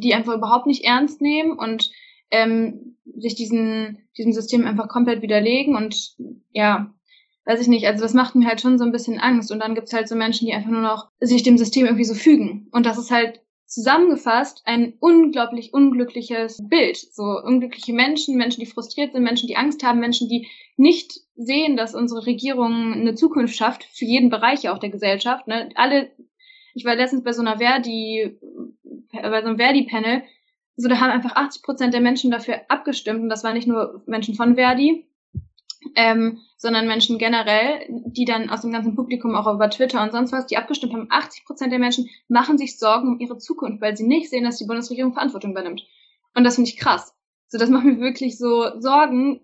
die 0.00 0.14
einfach 0.14 0.34
überhaupt 0.34 0.66
nicht 0.66 0.84
ernst 0.84 1.20
nehmen 1.20 1.52
und 1.52 1.90
ähm, 2.30 2.96
sich 3.16 3.34
diesen, 3.34 4.08
diesem 4.16 4.32
System 4.32 4.66
einfach 4.66 4.88
komplett 4.88 5.22
widerlegen 5.22 5.76
und 5.76 6.16
ja, 6.52 6.94
weiß 7.46 7.60
ich 7.60 7.68
nicht, 7.68 7.86
also 7.86 8.02
das 8.02 8.14
macht 8.14 8.34
mir 8.34 8.46
halt 8.46 8.60
schon 8.60 8.78
so 8.78 8.84
ein 8.84 8.92
bisschen 8.92 9.18
Angst. 9.18 9.52
Und 9.52 9.60
dann 9.60 9.74
gibt's 9.74 9.92
halt 9.92 10.08
so 10.08 10.16
Menschen, 10.16 10.46
die 10.46 10.54
einfach 10.54 10.70
nur 10.70 10.80
noch 10.80 11.10
sich 11.20 11.42
dem 11.42 11.58
System 11.58 11.84
irgendwie 11.84 12.04
so 12.04 12.14
fügen. 12.14 12.68
Und 12.72 12.86
das 12.86 12.98
ist 12.98 13.10
halt 13.10 13.40
zusammengefasst 13.66 14.62
ein 14.66 14.94
unglaublich 15.00 15.74
unglückliches 15.74 16.66
Bild. 16.68 16.96
So 16.96 17.24
unglückliche 17.24 17.92
Menschen, 17.92 18.36
Menschen, 18.36 18.60
die 18.60 18.70
frustriert 18.70 19.12
sind, 19.12 19.22
Menschen, 19.22 19.46
die 19.46 19.56
Angst 19.56 19.82
haben, 19.82 20.00
Menschen, 20.00 20.28
die 20.28 20.48
nicht 20.76 21.20
sehen, 21.36 21.76
dass 21.76 21.94
unsere 21.94 22.24
Regierung 22.26 22.92
eine 22.92 23.14
Zukunft 23.14 23.56
schafft, 23.56 23.84
für 23.84 24.04
jeden 24.04 24.30
Bereich 24.30 24.68
auch 24.68 24.78
der 24.78 24.90
Gesellschaft. 24.90 25.46
Ne? 25.46 25.70
Alle, 25.74 26.10
ich 26.74 26.84
war 26.84 26.96
letztens 26.96 27.22
bei 27.22 27.32
so 27.32 27.40
einer 27.40 27.58
Verdi, 27.58 28.38
bei 29.12 29.40
so 29.40 29.48
einem 29.48 29.58
Verdi-Panel, 29.58 30.22
so 30.76 30.88
da 30.88 31.00
haben 31.00 31.10
einfach 31.10 31.36
80 31.36 31.62
Prozent 31.62 31.94
der 31.94 32.00
Menschen 32.00 32.30
dafür 32.30 32.62
abgestimmt 32.68 33.22
und 33.22 33.28
das 33.28 33.44
waren 33.44 33.54
nicht 33.54 33.68
nur 33.68 34.02
Menschen 34.06 34.34
von 34.34 34.56
Verdi, 34.56 35.08
ähm, 35.94 36.40
sondern 36.56 36.86
Menschen 36.86 37.18
generell, 37.18 37.86
die 37.88 38.24
dann 38.24 38.50
aus 38.50 38.62
dem 38.62 38.72
ganzen 38.72 38.96
Publikum 38.96 39.36
auch 39.36 39.52
über 39.52 39.70
Twitter 39.70 40.02
und 40.02 40.12
sonst 40.12 40.32
was, 40.32 40.46
die 40.46 40.56
abgestimmt 40.56 40.92
haben, 40.92 41.06
80 41.10 41.44
Prozent 41.44 41.72
der 41.72 41.78
Menschen 41.78 42.08
machen 42.28 42.58
sich 42.58 42.78
Sorgen 42.78 43.08
um 43.08 43.20
ihre 43.20 43.38
Zukunft, 43.38 43.80
weil 43.80 43.96
sie 43.96 44.06
nicht 44.06 44.30
sehen, 44.30 44.44
dass 44.44 44.58
die 44.58 44.66
Bundesregierung 44.66 45.12
Verantwortung 45.12 45.52
übernimmt. 45.52 45.86
Und 46.34 46.44
das 46.44 46.56
finde 46.56 46.70
ich 46.70 46.78
krass. 46.78 47.14
So, 47.48 47.58
das 47.58 47.70
macht 47.70 47.84
mir 47.84 48.00
wirklich 48.00 48.36
so 48.38 48.80
Sorgen, 48.80 49.40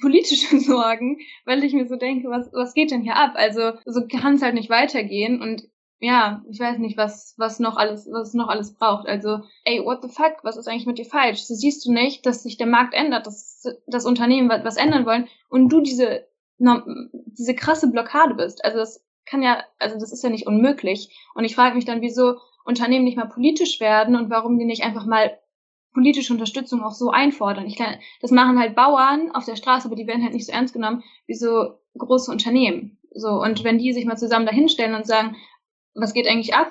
politische 0.00 0.58
Sorgen, 0.60 1.18
weil 1.44 1.62
ich 1.64 1.74
mir 1.74 1.86
so 1.86 1.96
denke, 1.96 2.28
was, 2.30 2.50
was 2.52 2.72
geht 2.72 2.90
denn 2.90 3.02
hier 3.02 3.16
ab? 3.16 3.32
Also, 3.34 3.72
so 3.84 4.06
kann 4.06 4.36
es 4.36 4.42
halt 4.42 4.54
nicht 4.54 4.70
weitergehen 4.70 5.42
und 5.42 5.68
ja, 6.00 6.42
ich 6.50 6.58
weiß 6.58 6.78
nicht, 6.78 6.96
was, 6.96 7.34
was 7.36 7.60
noch 7.60 7.76
alles, 7.76 8.08
was 8.10 8.32
noch 8.32 8.48
alles 8.48 8.74
braucht. 8.74 9.06
Also, 9.06 9.40
ey, 9.64 9.84
what 9.84 10.02
the 10.02 10.08
fuck, 10.08 10.42
was 10.42 10.56
ist 10.56 10.66
eigentlich 10.66 10.86
mit 10.86 10.98
dir 10.98 11.04
falsch? 11.04 11.42
So 11.42 11.54
siehst 11.54 11.84
du 11.84 11.92
nicht, 11.92 12.24
dass 12.24 12.42
sich 12.42 12.56
der 12.56 12.66
Markt 12.66 12.94
ändert, 12.94 13.26
dass 13.26 13.64
das 13.86 14.06
Unternehmen 14.06 14.48
was, 14.48 14.64
was 14.64 14.76
ändern 14.78 15.04
wollen 15.04 15.28
und 15.50 15.68
du 15.68 15.82
diese, 15.82 16.26
diese 16.58 17.54
krasse 17.54 17.90
Blockade 17.90 18.34
bist. 18.34 18.64
Also 18.64 18.78
das 18.78 19.04
kann 19.26 19.42
ja, 19.42 19.62
also 19.78 19.98
das 19.98 20.10
ist 20.10 20.24
ja 20.24 20.30
nicht 20.30 20.46
unmöglich. 20.46 21.14
Und 21.34 21.44
ich 21.44 21.54
frage 21.54 21.74
mich 21.74 21.84
dann, 21.84 22.00
wieso 22.00 22.36
Unternehmen 22.64 23.04
nicht 23.04 23.18
mal 23.18 23.28
politisch 23.28 23.78
werden 23.78 24.16
und 24.16 24.30
warum 24.30 24.58
die 24.58 24.64
nicht 24.64 24.82
einfach 24.82 25.04
mal 25.04 25.38
politische 25.92 26.32
Unterstützung 26.32 26.82
auch 26.82 26.92
so 26.92 27.10
einfordern. 27.10 27.66
Ich 27.66 27.76
kann, 27.76 27.96
das 28.22 28.30
machen 28.30 28.58
halt 28.58 28.74
Bauern 28.74 29.32
auf 29.32 29.44
der 29.44 29.56
Straße, 29.56 29.86
aber 29.86 29.96
die 29.96 30.06
werden 30.06 30.22
halt 30.22 30.32
nicht 30.32 30.46
so 30.46 30.52
ernst 30.52 30.72
genommen 30.72 31.02
wie 31.26 31.34
so 31.34 31.74
große 31.98 32.30
Unternehmen. 32.30 32.98
So, 33.12 33.42
und 33.42 33.64
wenn 33.64 33.78
die 33.78 33.92
sich 33.92 34.04
mal 34.04 34.16
zusammen 34.16 34.46
dahinstellen 34.46 34.94
und 34.94 35.06
sagen, 35.06 35.36
was 36.00 36.14
geht 36.14 36.26
eigentlich 36.26 36.54
ab? 36.54 36.70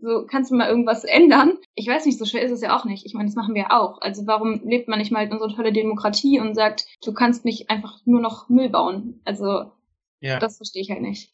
So, 0.00 0.26
kannst 0.30 0.50
du 0.50 0.56
mal 0.56 0.68
irgendwas 0.68 1.04
ändern? 1.04 1.58
Ich 1.74 1.88
weiß 1.88 2.04
nicht, 2.04 2.18
so 2.18 2.24
schwer 2.24 2.42
ist 2.42 2.52
es 2.52 2.60
ja 2.60 2.76
auch 2.76 2.84
nicht. 2.84 3.06
Ich 3.06 3.14
meine, 3.14 3.26
das 3.26 3.36
machen 3.36 3.54
wir 3.54 3.72
auch. 3.72 4.00
Also 4.00 4.26
warum 4.26 4.60
lebt 4.64 4.88
man 4.88 4.98
nicht 4.98 5.10
mal 5.10 5.26
in 5.26 5.38
so 5.38 5.48
tolle 5.48 5.72
Demokratie 5.72 6.40
und 6.40 6.54
sagt, 6.54 6.86
du 7.02 7.12
kannst 7.12 7.44
nicht 7.44 7.70
einfach 7.70 8.00
nur 8.04 8.20
noch 8.20 8.48
Müll 8.48 8.68
bauen? 8.68 9.20
Also, 9.24 9.72
ja. 10.20 10.38
das 10.38 10.58
verstehe 10.58 10.82
ich 10.82 10.90
halt 10.90 11.00
nicht. 11.00 11.32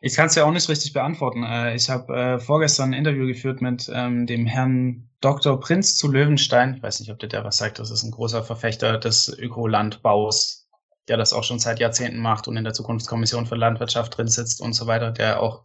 Ich 0.00 0.14
kann 0.14 0.26
es 0.26 0.34
ja 0.34 0.44
auch 0.44 0.52
nicht 0.52 0.68
richtig 0.68 0.92
beantworten. 0.92 1.42
Äh, 1.42 1.74
ich 1.74 1.90
habe 1.90 2.14
äh, 2.14 2.38
vorgestern 2.38 2.90
ein 2.90 2.98
Interview 2.98 3.26
geführt 3.26 3.60
mit 3.62 3.90
ähm, 3.92 4.26
dem 4.26 4.46
Herrn 4.46 5.08
Dr. 5.20 5.58
Prinz 5.58 5.96
zu 5.96 6.10
Löwenstein. 6.10 6.74
Ich 6.76 6.82
weiß 6.82 7.00
nicht, 7.00 7.10
ob 7.10 7.18
der, 7.18 7.28
der 7.28 7.44
was 7.44 7.58
sagt. 7.58 7.78
Das 7.78 7.90
ist 7.90 8.02
ein 8.02 8.10
großer 8.10 8.44
Verfechter 8.44 8.98
des 8.98 9.28
Ökolandbaus, 9.28 10.68
der 11.08 11.16
das 11.16 11.32
auch 11.32 11.44
schon 11.44 11.58
seit 11.58 11.80
Jahrzehnten 11.80 12.20
macht 12.20 12.46
und 12.48 12.56
in 12.56 12.64
der 12.64 12.74
Zukunftskommission 12.74 13.46
für 13.46 13.56
Landwirtschaft 13.56 14.16
drin 14.16 14.28
sitzt 14.28 14.60
und 14.60 14.74
so 14.74 14.86
weiter, 14.86 15.10
der 15.10 15.42
auch 15.42 15.64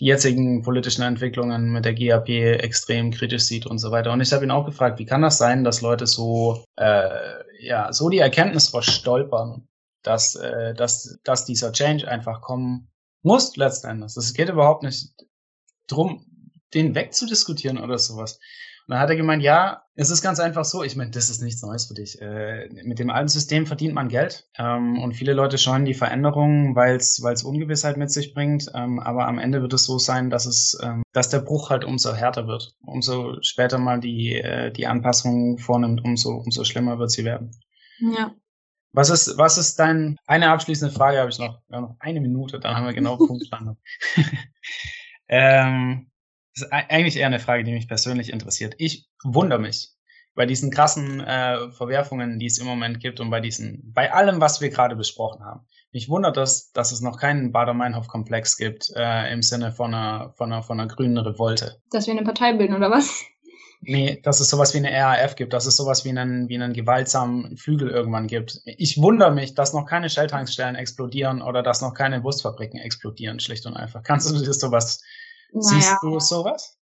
die 0.00 0.06
jetzigen 0.06 0.62
politischen 0.62 1.02
Entwicklungen 1.02 1.72
mit 1.72 1.84
der 1.84 1.94
GAP 1.94 2.28
extrem 2.28 3.10
kritisch 3.10 3.44
sieht 3.44 3.66
und 3.66 3.78
so 3.78 3.90
weiter. 3.90 4.12
Und 4.12 4.20
ich 4.20 4.32
habe 4.32 4.44
ihn 4.44 4.50
auch 4.50 4.64
gefragt, 4.64 4.98
wie 4.98 5.06
kann 5.06 5.22
das 5.22 5.38
sein, 5.38 5.64
dass 5.64 5.80
Leute 5.80 6.06
so, 6.06 6.64
äh, 6.76 7.08
ja, 7.60 7.92
so 7.92 8.08
die 8.08 8.18
Erkenntnis 8.18 8.68
verstolpern, 8.68 9.66
dass, 10.02 10.36
äh, 10.36 10.74
dass, 10.74 11.18
dass 11.24 11.44
dieser 11.44 11.72
Change 11.72 12.06
einfach 12.06 12.40
kommen 12.40 12.88
muss 13.22 13.56
letzten 13.56 13.88
Endes. 13.88 14.16
Es 14.16 14.34
geht 14.34 14.48
überhaupt 14.48 14.84
nicht 14.84 15.12
drum, 15.88 16.24
den 16.74 16.94
wegzudiskutieren 16.94 17.78
oder 17.78 17.98
sowas. 17.98 18.38
Und 18.88 18.94
dann 18.94 19.00
hat 19.00 19.10
er 19.10 19.16
gemeint, 19.16 19.42
ja, 19.42 19.82
es 19.96 20.08
ist 20.08 20.22
ganz 20.22 20.40
einfach 20.40 20.64
so. 20.64 20.82
Ich 20.82 20.96
meine, 20.96 21.10
das 21.10 21.28
ist 21.28 21.42
nichts 21.42 21.60
Neues 21.60 21.84
für 21.84 21.92
dich. 21.92 22.22
Äh, 22.22 22.70
mit 22.84 22.98
dem 22.98 23.10
alten 23.10 23.28
System 23.28 23.66
verdient 23.66 23.92
man 23.92 24.08
Geld 24.08 24.48
ähm, 24.56 25.02
und 25.02 25.12
viele 25.12 25.34
Leute 25.34 25.58
scheuen 25.58 25.84
die 25.84 25.92
Veränderungen, 25.92 26.74
weil 26.74 26.96
es 26.96 27.20
Ungewissheit 27.44 27.98
mit 27.98 28.10
sich 28.10 28.32
bringt. 28.32 28.70
Ähm, 28.74 28.98
aber 28.98 29.26
am 29.26 29.38
Ende 29.38 29.60
wird 29.60 29.74
es 29.74 29.84
so 29.84 29.98
sein, 29.98 30.30
dass 30.30 30.46
es, 30.46 30.78
ähm, 30.82 31.02
dass 31.12 31.28
der 31.28 31.40
Bruch 31.40 31.68
halt 31.68 31.84
umso 31.84 32.14
härter 32.14 32.46
wird. 32.46 32.76
Umso 32.80 33.36
später 33.42 33.76
mal 33.76 34.00
die 34.00 34.36
äh, 34.36 34.72
die 34.72 34.86
Anpassung 34.86 35.58
vornimmt, 35.58 36.02
umso 36.02 36.36
umso 36.36 36.64
schlimmer 36.64 36.98
wird 36.98 37.10
sie 37.10 37.26
werden. 37.26 37.50
Ja. 38.00 38.34
Was 38.92 39.10
ist, 39.10 39.36
was 39.36 39.58
ist 39.58 39.78
dein, 39.78 40.16
eine 40.26 40.48
abschließende 40.48 40.94
Frage 40.94 41.18
habe 41.18 41.28
ich 41.28 41.38
noch, 41.38 41.60
ja, 41.68 41.82
noch 41.82 41.96
eine 42.00 42.22
Minute, 42.22 42.58
dann 42.58 42.74
haben 42.74 42.86
wir 42.86 42.94
genau 42.94 43.16
Punktlandung. 43.26 43.76
ähm, 45.28 46.10
ist 46.60 46.72
eigentlich 46.72 47.16
eher 47.16 47.26
eine 47.26 47.40
Frage, 47.40 47.64
die 47.64 47.72
mich 47.72 47.88
persönlich 47.88 48.32
interessiert. 48.32 48.74
Ich 48.78 49.08
wundere 49.22 49.58
mich 49.58 49.90
bei 50.34 50.46
diesen 50.46 50.70
krassen 50.70 51.20
äh, 51.20 51.70
Verwerfungen, 51.72 52.38
die 52.38 52.46
es 52.46 52.58
im 52.58 52.66
Moment 52.66 53.00
gibt 53.00 53.18
und 53.18 53.28
bei 53.28 53.40
diesen, 53.40 53.92
bei 53.92 54.12
allem, 54.12 54.40
was 54.40 54.60
wir 54.60 54.70
gerade 54.70 54.94
besprochen 54.94 55.44
haben. 55.44 55.66
Mich 55.90 56.08
wundert 56.08 56.36
das, 56.36 56.70
dass 56.70 56.92
es 56.92 57.00
noch 57.00 57.18
keinen 57.18 57.50
Bader-Meinhof-Komplex 57.50 58.56
gibt 58.56 58.92
äh, 58.94 59.32
im 59.32 59.42
Sinne 59.42 59.72
von 59.72 59.92
einer, 59.92 60.32
von, 60.36 60.52
einer, 60.52 60.62
von 60.62 60.78
einer 60.78 60.88
grünen 60.88 61.18
Revolte. 61.18 61.80
Dass 61.90 62.06
wir 62.06 62.14
eine 62.14 62.22
Partei 62.22 62.52
bilden, 62.52 62.76
oder 62.76 62.90
was? 62.90 63.24
Nee, 63.80 64.20
dass 64.22 64.40
es 64.40 64.50
sowas 64.50 64.74
wie 64.74 64.78
eine 64.78 64.92
RAF 64.92 65.36
gibt, 65.36 65.52
dass 65.52 65.66
es 65.66 65.76
sowas 65.76 66.04
wie 66.04 66.10
einen, 66.10 66.48
wie 66.48 66.56
einen 66.56 66.72
gewaltsamen 66.72 67.56
Flügel 67.56 67.88
irgendwann 67.88 68.26
gibt. 68.26 68.60
Ich 68.64 69.00
wundere 69.00 69.32
mich, 69.32 69.54
dass 69.54 69.72
noch 69.72 69.86
keine 69.86 70.10
Shelltankstellen 70.10 70.74
explodieren 70.74 71.42
oder 71.42 71.62
dass 71.62 71.80
noch 71.80 71.94
keine 71.94 72.22
Wurstfabriken 72.24 72.80
explodieren, 72.80 73.38
schlicht 73.38 73.66
und 73.66 73.76
einfach. 73.76 74.02
Kannst 74.02 74.30
du 74.30 74.38
dir 74.38 74.52
sowas 74.52 75.00
naja. 75.52 75.80
Siehst 75.80 76.02
du 76.02 76.20
sowas? 76.20 76.78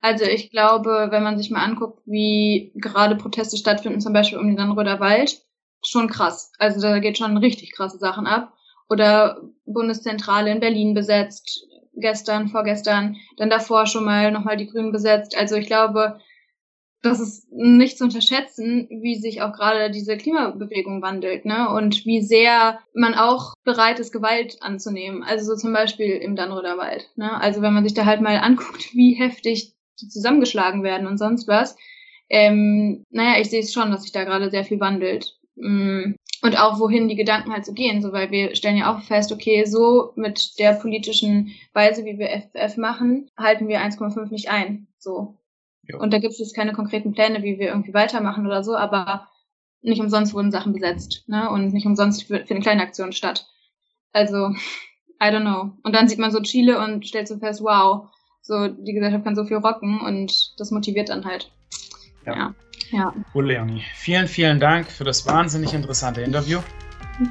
Also 0.00 0.24
ich 0.24 0.50
glaube, 0.50 1.08
wenn 1.10 1.22
man 1.22 1.38
sich 1.38 1.50
mal 1.50 1.64
anguckt, 1.64 2.00
wie 2.06 2.72
gerade 2.76 3.16
Proteste 3.16 3.56
stattfinden, 3.56 4.00
zum 4.00 4.12
Beispiel 4.12 4.38
um 4.38 4.46
den 4.46 4.56
Dannröder 4.56 5.00
Wald, 5.00 5.42
schon 5.84 6.08
krass. 6.08 6.52
Also 6.58 6.80
da 6.80 6.98
geht 6.98 7.18
schon 7.18 7.36
richtig 7.36 7.72
krasse 7.72 7.98
Sachen 7.98 8.26
ab. 8.26 8.52
Oder 8.88 9.42
Bundeszentrale 9.64 10.52
in 10.52 10.60
Berlin 10.60 10.94
besetzt, 10.94 11.66
gestern, 11.94 12.48
vorgestern, 12.48 13.16
dann 13.36 13.50
davor 13.50 13.86
schon 13.86 14.04
mal 14.04 14.30
nochmal 14.30 14.56
die 14.56 14.68
Grünen 14.68 14.92
besetzt. 14.92 15.36
Also 15.36 15.56
ich 15.56 15.66
glaube, 15.66 16.20
das 17.02 17.20
ist 17.20 17.46
nicht 17.52 17.98
zu 17.98 18.04
unterschätzen, 18.04 18.88
wie 18.90 19.16
sich 19.16 19.42
auch 19.42 19.52
gerade 19.52 19.90
diese 19.90 20.16
Klimabewegung 20.16 21.02
wandelt, 21.02 21.44
ne? 21.44 21.70
Und 21.70 22.04
wie 22.04 22.20
sehr 22.20 22.80
man 22.94 23.14
auch 23.14 23.54
bereit 23.64 23.98
ist, 24.00 24.12
Gewalt 24.12 24.58
anzunehmen. 24.60 25.22
Also 25.22 25.44
so 25.44 25.60
zum 25.60 25.72
Beispiel 25.72 26.10
im 26.16 26.36
Dannröder 26.36 26.78
Wald, 26.78 27.08
ne? 27.16 27.40
Also 27.40 27.62
wenn 27.62 27.74
man 27.74 27.84
sich 27.84 27.94
da 27.94 28.04
halt 28.04 28.20
mal 28.20 28.38
anguckt, 28.38 28.90
wie 28.94 29.14
heftig 29.14 29.74
die 30.00 30.08
zusammengeschlagen 30.08 30.82
werden 30.82 31.06
und 31.06 31.18
sonst 31.18 31.48
was. 31.48 31.76
Ähm, 32.28 33.04
naja, 33.10 33.40
ich 33.40 33.50
sehe 33.50 33.60
es 33.60 33.72
schon, 33.72 33.90
dass 33.90 34.02
sich 34.02 34.12
da 34.12 34.24
gerade 34.24 34.50
sehr 34.50 34.64
viel 34.64 34.80
wandelt. 34.80 35.36
Mm. 35.56 36.14
Und 36.42 36.60
auch 36.60 36.78
wohin 36.78 37.08
die 37.08 37.16
Gedanken 37.16 37.52
halt 37.52 37.64
so 37.64 37.72
gehen, 37.72 38.02
so 38.02 38.12
weil 38.12 38.30
wir 38.30 38.54
stellen 38.54 38.76
ja 38.76 38.94
auch 38.94 39.02
fest, 39.02 39.32
okay, 39.32 39.64
so 39.64 40.12
mit 40.16 40.58
der 40.58 40.74
politischen 40.74 41.52
Weise, 41.72 42.04
wie 42.04 42.18
wir 42.18 42.28
FF 42.28 42.76
machen, 42.76 43.30
halten 43.38 43.68
wir 43.68 43.80
1,5 43.80 44.30
nicht 44.30 44.50
ein. 44.50 44.86
So. 44.98 45.34
Ja. 45.88 45.98
Und 45.98 46.12
da 46.12 46.18
gibt 46.18 46.32
es 46.32 46.38
jetzt 46.38 46.54
keine 46.54 46.72
konkreten 46.72 47.12
Pläne, 47.12 47.42
wie 47.42 47.58
wir 47.58 47.68
irgendwie 47.68 47.94
weitermachen 47.94 48.46
oder 48.46 48.64
so, 48.64 48.76
aber 48.76 49.28
nicht 49.82 50.00
umsonst 50.00 50.34
wurden 50.34 50.50
Sachen 50.50 50.72
besetzt, 50.72 51.24
ne? 51.28 51.50
Und 51.50 51.72
nicht 51.72 51.86
umsonst 51.86 52.24
finden 52.24 52.60
kleine 52.60 52.82
Aktionen 52.82 53.12
statt. 53.12 53.46
Also, 54.12 54.48
I 55.22 55.26
don't 55.26 55.42
know. 55.42 55.72
Und 55.82 55.94
dann 55.94 56.08
sieht 56.08 56.18
man 56.18 56.30
so 56.30 56.40
Chile 56.40 56.78
und 56.78 57.06
stellt 57.06 57.28
so 57.28 57.38
fest, 57.38 57.62
wow, 57.62 58.08
so 58.42 58.68
die 58.68 58.92
Gesellschaft 58.92 59.24
kann 59.24 59.36
so 59.36 59.44
viel 59.44 59.58
rocken 59.58 60.00
und 60.00 60.58
das 60.58 60.70
motiviert 60.70 61.08
dann 61.08 61.24
halt. 61.24 61.50
Ja. 62.24 62.36
ja. 62.36 62.54
ja. 62.90 63.14
Cool, 63.34 63.46
Leonie. 63.46 63.82
Vielen, 63.94 64.26
vielen 64.26 64.60
Dank 64.60 64.90
für 64.90 65.04
das 65.04 65.26
wahnsinnig 65.26 65.74
interessante 65.74 66.22
Interview. 66.22 66.60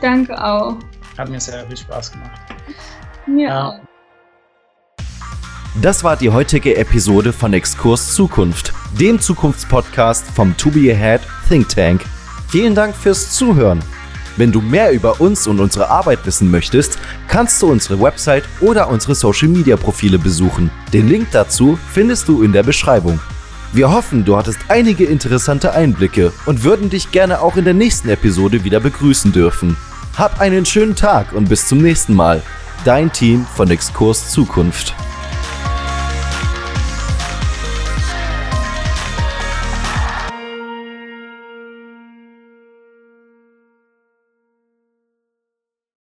Danke 0.02 0.42
auch. 0.44 0.78
Hat 1.18 1.30
mir 1.30 1.40
sehr 1.40 1.66
viel 1.68 1.78
Spaß 1.78 2.12
gemacht. 2.12 2.42
Mir 3.28 3.48
ja. 3.48 3.70
auch. 3.70 3.95
Das 5.82 6.06
war 6.06 6.16
die 6.16 6.30
heutige 6.30 6.78
Episode 6.78 7.34
von 7.34 7.52
Exkurs 7.52 8.14
Zukunft, 8.14 8.72
dem 8.98 9.20
Zukunftspodcast 9.20 10.26
vom 10.34 10.56
To 10.56 10.72
Be 10.72 10.94
Ahead 10.94 11.20
Think 11.50 11.68
Tank. 11.68 12.06
Vielen 12.48 12.74
Dank 12.74 12.96
fürs 12.96 13.32
Zuhören. 13.34 13.84
Wenn 14.38 14.54
du 14.54 14.62
mehr 14.62 14.92
über 14.94 15.20
uns 15.20 15.48
und 15.48 15.60
unsere 15.60 15.90
Arbeit 15.90 16.26
wissen 16.26 16.50
möchtest, 16.50 16.98
kannst 17.28 17.62
du 17.62 17.68
unsere 17.68 18.00
Website 18.00 18.46
oder 18.62 18.88
unsere 18.88 19.16
Social 19.16 19.50
Media 19.50 19.76
Profile 19.76 20.18
besuchen. 20.18 20.72
Den 20.94 21.10
Link 21.10 21.28
dazu 21.32 21.78
findest 21.92 22.30
du 22.30 22.42
in 22.42 22.54
der 22.54 22.64
Beschreibung. 22.64 23.20
Wir 23.74 23.92
hoffen, 23.92 24.24
du 24.24 24.38
hattest 24.38 24.60
einige 24.70 25.04
interessante 25.04 25.74
Einblicke 25.74 26.32
und 26.46 26.64
würden 26.64 26.90
dich 26.90 27.12
gerne 27.12 27.42
auch 27.42 27.58
in 27.58 27.66
der 27.66 27.74
nächsten 27.74 28.08
Episode 28.08 28.64
wieder 28.64 28.80
begrüßen 28.80 29.34
dürfen. 29.34 29.76
Hab 30.16 30.40
einen 30.40 30.66
schönen 30.66 30.96
Tag 30.96 31.34
und 31.34 31.50
bis 31.50 31.68
zum 31.68 31.80
nächsten 31.80 32.14
Mal. 32.14 32.42
Dein 32.86 33.12
Team 33.12 33.46
von 33.56 33.70
Exkurs 33.70 34.32
Zukunft. 34.32 34.96